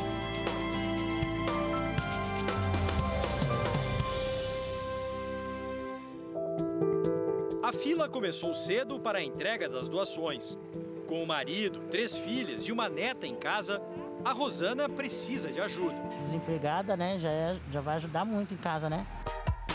[7.63, 10.59] A fila começou cedo para a entrega das doações.
[11.07, 13.81] Com o marido, três filhas e uma neta em casa,
[14.25, 16.01] a Rosana precisa de ajuda.
[16.21, 17.19] Desempregada, né?
[17.19, 19.05] Já, é, já vai ajudar muito em casa, né?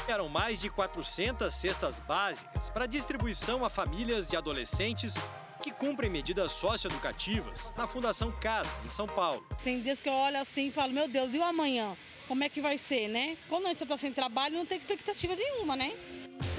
[0.08, 5.16] Eram mais de 400 cestas básicas para distribuição a famílias de adolescentes
[5.62, 9.46] que cumprem medidas socioeducativas na Fundação Casa, em São Paulo.
[9.64, 11.96] Tem dias que eu olho assim e falo, meu Deus, e o amanhã?
[12.28, 13.38] Como é que vai ser, né?
[13.48, 15.94] Quando a gente está sem trabalho, não tem expectativa nenhuma, né?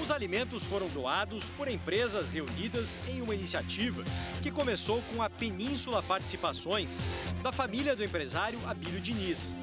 [0.01, 4.03] Os alimentos foram doados por empresas reunidas em uma iniciativa
[4.41, 6.99] que começou com a Península Participações,
[7.41, 9.55] da família do empresário Abílio Diniz.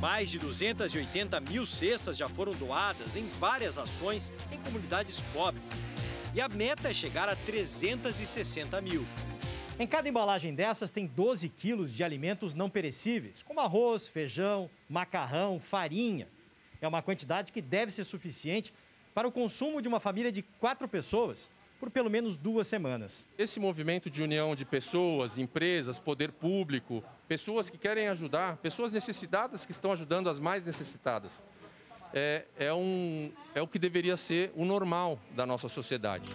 [0.00, 5.70] Mais de 280 mil cestas já foram doadas em várias ações em comunidades pobres.
[6.34, 9.06] E a meta é chegar a 360 mil.
[9.78, 15.60] Em cada embalagem dessas tem 12 quilos de alimentos não perecíveis, como arroz, feijão, macarrão,
[15.60, 16.26] farinha.
[16.82, 18.74] É uma quantidade que deve ser suficiente
[19.14, 23.26] para o consumo de uma família de quatro pessoas por pelo menos duas semanas.
[23.36, 29.66] Esse movimento de união de pessoas, empresas, poder público, pessoas que querem ajudar, pessoas necessitadas
[29.66, 31.42] que estão ajudando as mais necessitadas,
[32.14, 36.30] é, é, um, é o que deveria ser o normal da nossa sociedade.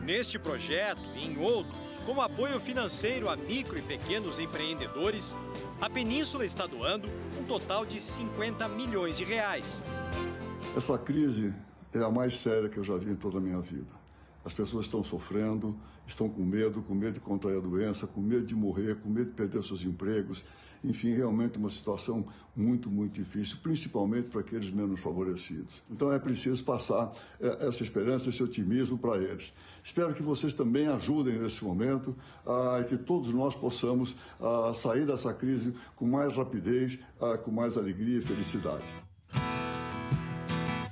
[0.00, 5.36] Neste projeto e em outros, como apoio financeiro a micro e pequenos empreendedores,
[5.78, 7.06] a Península está doando
[7.38, 9.84] um total de 50 milhões de reais.
[10.74, 11.54] Essa crise
[11.92, 14.00] é a mais séria que eu já vi em toda a minha vida.
[14.42, 18.46] As pessoas estão sofrendo, estão com medo, com medo de contrair a doença, com medo
[18.46, 20.42] de morrer, com medo de perder seus empregos.
[20.82, 22.26] Enfim, realmente uma situação
[22.56, 25.82] muito, muito difícil, principalmente para aqueles menos favorecidos.
[25.90, 29.52] Então é preciso passar é, essa esperança, esse otimismo para eles.
[29.84, 32.14] Espero que vocês também ajudem nesse momento
[32.80, 34.14] e que todos nós possamos
[34.74, 36.98] sair dessa crise com mais rapidez,
[37.44, 38.84] com mais alegria e felicidade.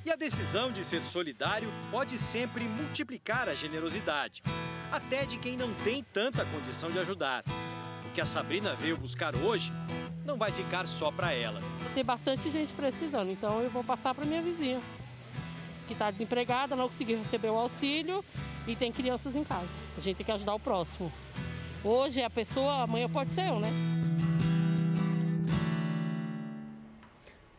[0.07, 4.43] E a decisão de ser solidário pode sempre multiplicar a generosidade,
[4.91, 7.45] até de quem não tem tanta condição de ajudar.
[8.09, 9.71] O que a Sabrina veio buscar hoje
[10.25, 11.61] não vai ficar só para ela.
[11.95, 14.81] Tem bastante gente precisando, então eu vou passar para minha vizinha,
[15.87, 18.25] que está desempregada, não conseguiu receber o auxílio
[18.67, 19.69] e tem crianças em casa.
[19.97, 21.13] A gente tem que ajudar o próximo.
[21.85, 23.71] Hoje é a pessoa, amanhã pode ser eu, né?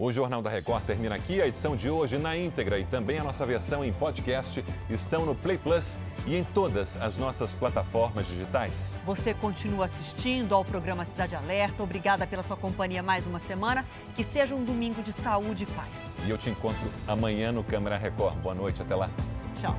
[0.02, 1.41] O Jornal da Record termina aqui.
[1.41, 5.36] A edição de hoje na íntegra e também a nossa versão em podcast estão no
[5.36, 8.97] Play Plus e em todas as nossas plataformas digitais.
[9.06, 11.84] Você continua assistindo ao programa Cidade Alerta.
[11.84, 13.86] Obrigada pela sua companhia mais uma semana.
[14.16, 15.89] Que seja um domingo de saúde e paz.
[16.26, 18.38] E eu te encontro amanhã no Câmara Record.
[18.38, 19.10] Boa noite, até lá.
[19.60, 19.76] Tchau.